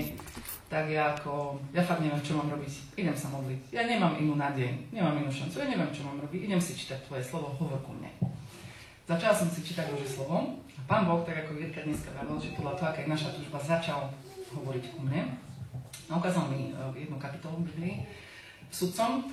tak 0.71 0.87
ja 0.87 1.11
ako, 1.11 1.59
ja 1.75 1.83
fakt 1.83 1.99
neviem, 1.99 2.23
čo 2.23 2.39
mám 2.39 2.47
robiť, 2.47 2.95
idem 2.95 3.11
sa 3.11 3.27
modliť. 3.27 3.75
Ja 3.75 3.83
nemám 3.83 4.15
inú 4.15 4.39
nádej, 4.39 4.71
nemám 4.95 5.19
inú 5.19 5.27
šancu, 5.27 5.59
ja 5.59 5.67
neviem, 5.67 5.91
čo 5.91 6.07
mám 6.07 6.23
robiť, 6.23 6.47
idem 6.47 6.63
si 6.63 6.79
čítať 6.79 7.11
tvoje 7.11 7.19
slovo, 7.19 7.51
hovor 7.59 7.83
ku 7.83 7.91
mne. 7.91 8.07
Začala 9.03 9.35
som 9.35 9.51
si 9.51 9.67
čítať 9.67 9.91
Božie 9.91 10.07
slovo. 10.07 10.63
A 10.63 10.81
pán 10.87 11.03
Boh, 11.03 11.19
tak 11.27 11.43
ako 11.43 11.59
Jirka 11.59 11.83
dneska 11.83 12.15
vravil, 12.15 12.39
že 12.39 12.55
podľa 12.55 12.79
toho, 12.79 12.87
aká 12.87 13.03
je 13.03 13.11
naša 13.11 13.29
túžba, 13.35 13.59
začal 13.59 14.07
hovoriť 14.55 14.95
ku 14.95 15.03
mne. 15.03 15.35
A 16.07 16.15
ukázal 16.15 16.47
mi 16.47 16.71
e, 16.71 16.73
jednu 16.95 17.19
kapitolu 17.19 17.67
Biblii 17.67 18.07
sudcom, 18.71 19.27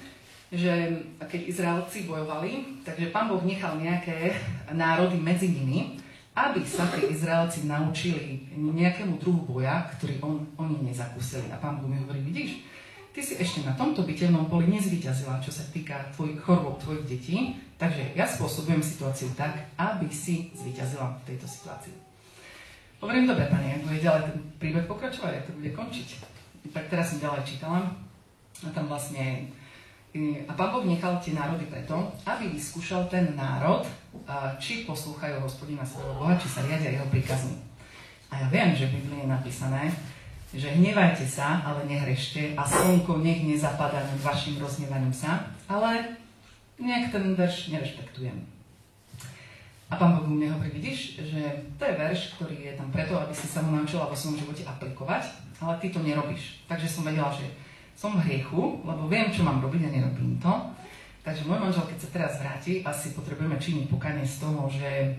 že 0.51 0.99
keď 1.23 1.41
Izraelci 1.47 2.11
bojovali, 2.11 2.83
takže 2.83 3.15
pán 3.15 3.31
Boh 3.31 3.39
nechal 3.47 3.79
nejaké 3.79 4.35
národy 4.75 5.15
medzi 5.15 5.55
nimi, 5.55 6.03
aby 6.47 6.63
sa 6.63 6.87
tí 6.95 7.11
Izraelci 7.11 7.67
naučili 7.67 8.47
nejakému 8.55 9.19
druhu 9.19 9.59
boja, 9.59 9.91
ktorý 9.99 10.23
on, 10.23 10.47
oni 10.55 10.87
nezakúsili. 10.87 11.51
A 11.51 11.59
pán 11.59 11.83
Boh 11.83 11.91
mi 11.91 11.99
hovorí, 11.99 12.23
vidíš, 12.23 12.63
ty 13.11 13.21
si 13.25 13.35
ešte 13.35 13.67
na 13.67 13.75
tomto 13.75 14.07
bitevnom 14.07 14.47
poli 14.47 14.71
nezvyťazila, 14.71 15.43
čo 15.43 15.51
sa 15.51 15.67
týka 15.75 16.15
tvojich 16.15 16.39
chorôb, 16.39 16.79
tvojich 16.79 17.05
detí, 17.11 17.37
takže 17.75 18.15
ja 18.15 18.25
spôsobujem 18.25 18.85
situáciu 18.85 19.29
tak, 19.35 19.73
aby 19.75 20.07
si 20.15 20.55
zvyťazila 20.55 21.19
v 21.19 21.35
tejto 21.35 21.51
situácii. 21.51 21.95
Hovorím, 22.99 23.31
dobre, 23.31 23.47
pani, 23.47 23.79
ak 23.79 23.87
bude 23.87 24.03
ďalej 24.03 24.23
ten 24.27 24.37
príbeh 24.59 24.87
pokračovať, 24.91 25.33
ak 25.35 25.47
to 25.47 25.53
bude 25.55 25.71
končiť 25.71 26.39
tak 26.73 26.91
teraz 26.93 27.15
som 27.15 27.23
ďalej 27.23 27.43
čítala 27.47 27.81
a 28.65 28.69
tam 28.75 28.91
vlastne 28.91 29.49
a 30.49 30.53
pán 30.57 30.73
Boh 30.73 30.83
nechal 30.89 31.21
tie 31.21 31.37
národy 31.37 31.69
preto, 31.69 31.95
aby 32.25 32.49
vyskúšal 32.51 33.07
ten 33.13 33.37
národ, 33.37 33.85
či 34.59 34.89
poslúchajú 34.89 35.39
hospodina 35.43 35.87
svojho 35.87 36.17
Boha, 36.19 36.35
či 36.41 36.49
sa 36.51 36.65
riadia 36.65 36.95
jeho 36.95 37.07
príkazmi. 37.13 37.55
A 38.29 38.45
ja 38.45 38.47
viem, 38.53 38.75
že 38.77 38.89
v 38.89 39.01
Biblii 39.01 39.25
je 39.25 39.29
napísané, 39.31 39.93
že 40.53 40.69
hnevajte 40.73 41.25
sa, 41.29 41.61
ale 41.65 41.85
nehrešte 41.85 42.57
a 42.57 42.65
slnko 42.65 43.21
nech 43.21 43.45
nezapadá 43.45 44.01
nad 44.01 44.21
vašim 44.25 44.57
rozhnevaním 44.57 45.13
sa, 45.13 45.53
ale 45.69 46.17
nejak 46.81 47.13
ten 47.13 47.37
verš 47.37 47.73
nerešpektujem. 47.73 48.37
A 49.89 49.97
pán 49.97 50.21
Boh 50.21 50.29
mne 50.29 50.53
hovorí, 50.53 50.69
vidíš, 50.69 51.17
že 51.17 51.41
to 51.81 51.83
je 51.89 51.95
verš, 51.97 52.37
ktorý 52.37 52.57
je 52.61 52.73
tam 52.77 52.93
preto, 52.93 53.17
aby 53.17 53.33
si 53.33 53.49
sa 53.49 53.65
mu 53.65 53.73
naučila 53.73 54.05
vo 54.05 54.17
svojom 54.17 54.45
živote 54.45 54.69
aplikovať 54.69 55.49
ale 55.61 55.75
ty 55.79 55.91
to 55.91 55.99
nerobíš. 56.03 56.63
Takže 56.71 56.89
som 56.89 57.03
vedela, 57.03 57.31
že 57.35 57.47
som 57.99 58.15
v 58.15 58.23
hriechu, 58.31 58.79
lebo 58.87 59.11
viem, 59.11 59.31
čo 59.35 59.43
mám 59.43 59.59
robiť 59.59 59.91
a 59.91 59.91
nerobím 59.91 60.39
to. 60.39 60.53
Takže 61.29 61.45
môj 61.45 61.61
manžel, 61.61 61.85
keď 61.85 61.99
sa 62.01 62.09
teraz 62.09 62.33
vráti, 62.41 62.81
asi 62.81 63.13
potrebujeme 63.13 63.61
činiť 63.61 63.93
pokanie 63.93 64.25
z 64.25 64.49
toho, 64.49 64.65
že, 64.73 65.13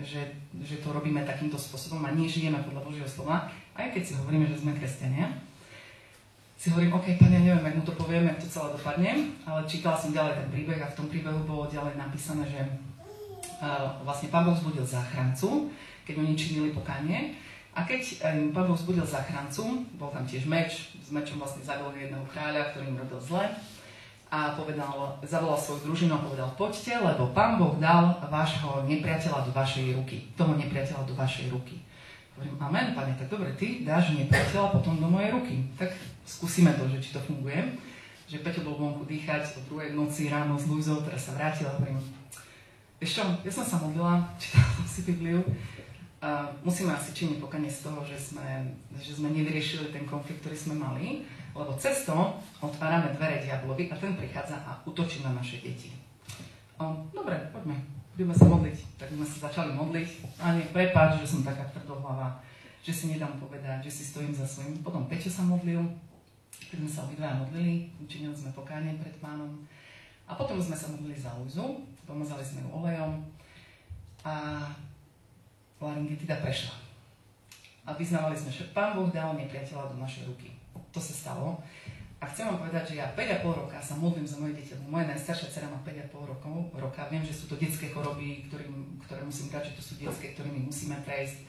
že, 0.00 0.24
že 0.64 0.80
to 0.80 0.96
robíme 0.96 1.20
takýmto 1.28 1.60
spôsobom 1.60 2.00
a 2.08 2.16
nežijeme 2.16 2.56
podľa 2.64 2.80
Božieho 2.80 3.04
slova, 3.04 3.52
aj 3.76 3.92
keď 3.92 4.00
si 4.00 4.12
hovoríme, 4.16 4.48
že 4.48 4.64
sme 4.64 4.72
kresťania. 4.72 5.28
Si 6.56 6.72
hovorím, 6.72 6.96
OK, 6.96 7.20
pane, 7.20 7.36
neviem, 7.44 7.60
ako 7.60 7.76
mu 7.76 7.84
to 7.84 7.94
poviem, 8.00 8.32
ako 8.32 8.40
to 8.40 8.48
celé 8.48 8.68
dopadne, 8.80 9.10
ale 9.44 9.60
čítala 9.68 10.00
som 10.00 10.16
ďalej 10.16 10.40
ten 10.40 10.48
príbeh 10.56 10.80
a 10.80 10.88
v 10.88 10.96
tom 10.96 11.06
príbehu 11.12 11.44
bolo 11.44 11.68
ďalej 11.68 12.00
napísané, 12.00 12.48
že 12.48 12.60
uh, 13.60 14.00
vlastne 14.08 14.32
Pán 14.32 14.48
Boh 14.48 14.56
zbudil 14.56 14.88
záchrancu, 14.88 15.68
keď 16.08 16.16
oni 16.16 16.32
činili 16.32 16.72
pokanie 16.72 17.36
a 17.76 17.84
keď 17.84 18.24
um, 18.24 18.56
Pavel 18.56 18.72
vzbudil 18.72 19.04
záchrancu, 19.04 19.84
bol 20.00 20.08
tam 20.16 20.24
tiež 20.24 20.48
meč, 20.48 20.96
s 20.96 21.12
mečom 21.12 21.36
vlastne 21.36 21.60
zabil 21.60 22.08
jedného 22.08 22.24
kráľa, 22.32 22.72
ktorý 22.72 22.88
im 22.88 23.04
robil 23.04 23.20
zle 23.20 23.52
a 24.32 24.56
povedal, 24.56 25.20
zavolal 25.20 25.60
svoju 25.60 25.92
družinu 25.92 26.16
a 26.16 26.24
povedal, 26.24 26.48
poďte, 26.56 26.96
lebo 26.96 27.36
pán 27.36 27.60
Boh 27.60 27.76
dal 27.76 28.16
vášho 28.32 28.80
nepriateľa 28.88 29.44
do 29.44 29.52
vašej 29.52 29.92
ruky, 29.92 30.32
toho 30.32 30.56
nepriateľa 30.56 31.04
do 31.04 31.12
vašej 31.12 31.52
ruky. 31.52 31.84
Hovorím, 32.32 32.56
amen, 32.56 32.96
pane, 32.96 33.12
tak 33.20 33.28
dobre, 33.28 33.52
ty 33.60 33.84
dáš 33.84 34.16
nepriateľa 34.16 34.72
potom 34.72 34.96
do 34.96 35.04
mojej 35.04 35.36
ruky. 35.36 35.68
Tak 35.76 35.92
skúsime 36.24 36.72
to, 36.80 36.88
že 36.88 37.04
či 37.04 37.10
to 37.12 37.20
funguje. 37.20 37.76
Že 38.24 38.40
Peťo 38.40 38.64
bol 38.64 38.80
vonku 38.80 39.04
dýchať 39.04 39.60
o 39.60 39.68
druhej 39.68 39.92
noci 39.92 40.32
ráno 40.32 40.56
s 40.56 40.64
Luizou, 40.64 41.04
teraz 41.04 41.28
sa 41.28 41.36
vrátil 41.36 41.68
a 41.68 41.76
hovorím, 41.76 42.00
vieš 42.96 43.20
čo, 43.20 43.28
ja 43.44 43.52
som 43.52 43.68
sa 43.68 43.84
modlila, 43.84 44.24
čítala 44.40 44.80
si 44.88 45.04
Bibliu 45.04 45.44
Uh, 46.22 46.46
musíme 46.62 46.94
asi 46.94 47.10
činiť 47.10 47.42
pokanie 47.42 47.66
z 47.66 47.82
toho, 47.82 47.98
že 48.06 48.14
sme, 48.14 48.46
že 48.94 49.18
sme 49.18 49.34
nevyriešili 49.34 49.90
ten 49.90 50.06
konflikt, 50.06 50.46
ktorý 50.46 50.54
sme 50.54 50.78
mali, 50.78 51.26
lebo 51.52 51.72
cez 51.76 52.08
to 52.08 52.16
otvárame 52.64 53.12
dvere 53.12 53.44
diablovi 53.44 53.92
a 53.92 53.96
ten 53.96 54.16
prichádza 54.16 54.56
a 54.64 54.80
utočí 54.88 55.20
na 55.20 55.36
naše 55.36 55.60
deti. 55.60 55.92
Uh, 56.80 56.96
dobre, 57.12 57.36
poďme, 57.52 57.76
budeme 58.16 58.34
sa 58.34 58.48
modliť. 58.48 58.76
Tak 58.96 59.08
sme 59.12 59.26
sa 59.28 59.36
začali 59.48 59.76
modliť. 59.76 60.08
A 60.40 60.56
nie, 60.56 60.64
prepáč, 60.72 61.20
že 61.20 61.36
som 61.36 61.44
taká 61.44 61.68
tvrdohlava, 61.70 62.40
že 62.80 62.92
si 62.92 63.04
nedám 63.12 63.36
povedať, 63.36 63.84
že 63.84 63.92
si 63.92 64.02
stojím 64.08 64.32
za 64.32 64.48
svojím. 64.48 64.80
Potom 64.80 65.04
Peťo 65.04 65.28
sa 65.28 65.44
modlil, 65.44 65.80
keď 66.72 66.76
sme 66.80 66.90
sa 66.90 67.04
obidvaja 67.04 67.36
modlili, 67.36 67.92
učinili 68.00 68.32
sme 68.32 68.56
pokánie 68.56 68.96
pred 68.96 69.12
pánom. 69.20 69.60
A 70.24 70.32
potom 70.32 70.56
sme 70.56 70.72
sa 70.72 70.88
modlili 70.88 71.18
za 71.18 71.36
Luizu, 71.36 71.84
pomazali 72.08 72.40
sme 72.40 72.64
ju 72.64 72.68
olejom. 72.72 73.20
A 74.22 74.64
laryngitida 75.82 76.38
prešla. 76.38 76.78
A 77.82 77.98
vyznávali 77.98 78.38
sme, 78.38 78.54
že 78.54 78.70
Pán 78.70 78.94
Boh 78.94 79.10
dal 79.10 79.34
nepriateľa 79.34 79.90
do 79.90 79.98
našej 79.98 80.30
ruky. 80.30 80.51
To 80.92 81.00
sa 81.00 81.14
stalo. 81.16 81.60
A 82.22 82.30
chcem 82.30 82.46
vám 82.46 82.62
povedať, 82.62 82.94
že 82.94 83.02
ja 83.02 83.10
5,5 83.18 83.66
roka 83.66 83.82
sa 83.82 83.98
modlím 83.98 84.22
za 84.22 84.38
moje 84.38 84.54
lebo 84.54 84.86
moja 84.86 85.10
najstaršia 85.10 85.50
dcera 85.50 85.66
má 85.66 85.82
5,5 85.82 86.30
rokov, 86.30 86.54
roka. 86.78 87.10
Viem, 87.10 87.26
že 87.26 87.34
sú 87.34 87.50
to 87.50 87.58
detské 87.58 87.90
choroby, 87.90 88.46
ktorým, 88.46 89.02
ktoré 89.02 89.26
musím 89.26 89.50
brať, 89.50 89.74
že 89.74 89.76
to 89.80 89.82
sú 89.82 89.92
detské, 89.98 90.30
ktorými 90.30 90.62
musíme 90.62 90.94
prejsť. 91.02 91.42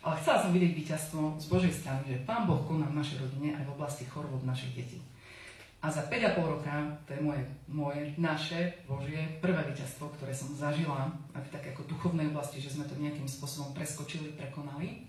Ale 0.00 0.16
chcela 0.24 0.40
som 0.40 0.56
vidieť 0.56 0.72
víťazstvo 0.72 1.36
z 1.36 1.46
Božej 1.48 1.72
strany, 1.76 2.00
že 2.08 2.24
Pán 2.24 2.48
Boh 2.48 2.64
koná 2.64 2.88
v 2.88 2.96
našej 2.96 3.20
rodine 3.20 3.52
aj 3.52 3.68
v 3.68 3.72
oblasti 3.76 4.08
chorôb 4.08 4.40
našich 4.48 4.72
detí. 4.72 5.00
A 5.84 5.92
za 5.92 6.08
5,5 6.08 6.40
roka, 6.40 6.72
to 7.04 7.12
je 7.12 7.20
moje, 7.20 7.44
moje, 7.68 8.16
naše, 8.16 8.80
Božie, 8.88 9.20
prvé 9.44 9.60
víťazstvo, 9.68 10.08
ktoré 10.16 10.32
som 10.32 10.48
zažila 10.56 11.12
v 11.36 11.48
také 11.52 11.76
ako 11.76 11.84
duchovnej 11.84 12.32
oblasti, 12.32 12.56
že 12.56 12.72
sme 12.72 12.88
to 12.88 12.96
nejakým 12.96 13.28
spôsobom 13.28 13.76
preskočili, 13.76 14.32
prekonali. 14.32 15.04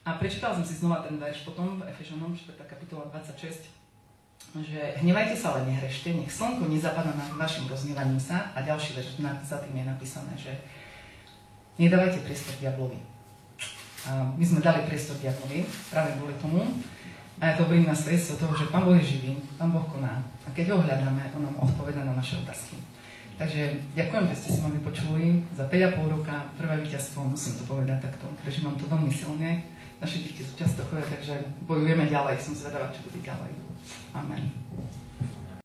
A 0.00 0.16
prečítala 0.16 0.56
som 0.56 0.64
si 0.64 0.80
znova 0.80 1.04
ten 1.04 1.20
verš 1.20 1.44
potom 1.44 1.76
v 1.76 1.84
Efežanom 1.92 2.32
4. 2.32 2.56
kapitola 2.64 3.04
26. 3.12 3.68
že 4.64 4.80
hnevajte 5.04 5.36
sa, 5.36 5.52
ale 5.52 5.68
nehrešte, 5.68 6.16
nech 6.16 6.32
slnko 6.32 6.72
nezapadá 6.72 7.12
nad 7.12 7.28
vašim 7.36 7.68
rozhnevaním 7.68 8.16
sa 8.16 8.48
a 8.56 8.64
ďalší 8.64 8.96
verš 8.96 9.20
za 9.44 9.60
tým 9.60 9.76
je 9.76 9.84
napísané, 9.84 10.32
že 10.40 10.56
nedávajte 11.76 12.24
priestor 12.24 12.56
diablovi. 12.64 12.96
A 14.08 14.32
my 14.32 14.40
sme 14.40 14.64
dali 14.64 14.88
priestor 14.88 15.20
diablovi 15.20 15.68
práve 15.92 16.16
kvôli 16.16 16.32
tomu 16.40 16.64
a 17.36 17.52
ja 17.52 17.54
to 17.60 17.68
hovorím 17.68 17.92
na 17.92 17.94
svedstvo 17.94 18.40
toho, 18.40 18.56
že 18.56 18.72
Pán 18.72 18.88
Boh 18.88 18.96
je 18.96 19.04
živý, 19.04 19.36
Pán 19.60 19.68
Boh 19.68 19.84
koná 19.84 20.24
a 20.44 20.48
keď 20.56 20.72
ho 20.72 20.80
hľadáme, 20.80 21.28
on 21.36 21.44
nám 21.44 21.60
odpoveda 21.60 22.08
na 22.08 22.16
naše 22.16 22.40
otázky. 22.40 22.80
Takže 23.36 23.76
ďakujem, 23.92 24.24
že 24.32 24.36
ste 24.36 24.48
si 24.56 24.60
ma 24.64 24.72
vypočuli 24.72 25.44
za 25.52 25.68
5,5 25.68 26.16
roka, 26.16 26.48
prvé 26.56 26.80
víťazstvo, 26.88 27.28
musím 27.28 27.60
to 27.60 27.64
povedať 27.68 28.00
takto, 28.00 28.24
mám 28.64 28.76
to 28.80 28.88
veľmi 28.88 29.12
silne. 29.12 29.79
Naše 30.00 30.16
deti 30.24 30.40
sú 30.40 30.56
často 30.56 30.80
chore, 30.88 31.04
takže 31.04 31.44
bojujeme 31.68 32.08
ďalej, 32.08 32.40
som 32.40 32.56
zvedavá, 32.56 32.88
čo 32.88 33.04
bude 33.04 33.20
ďalej. 33.20 33.52
Amen. 34.16 34.48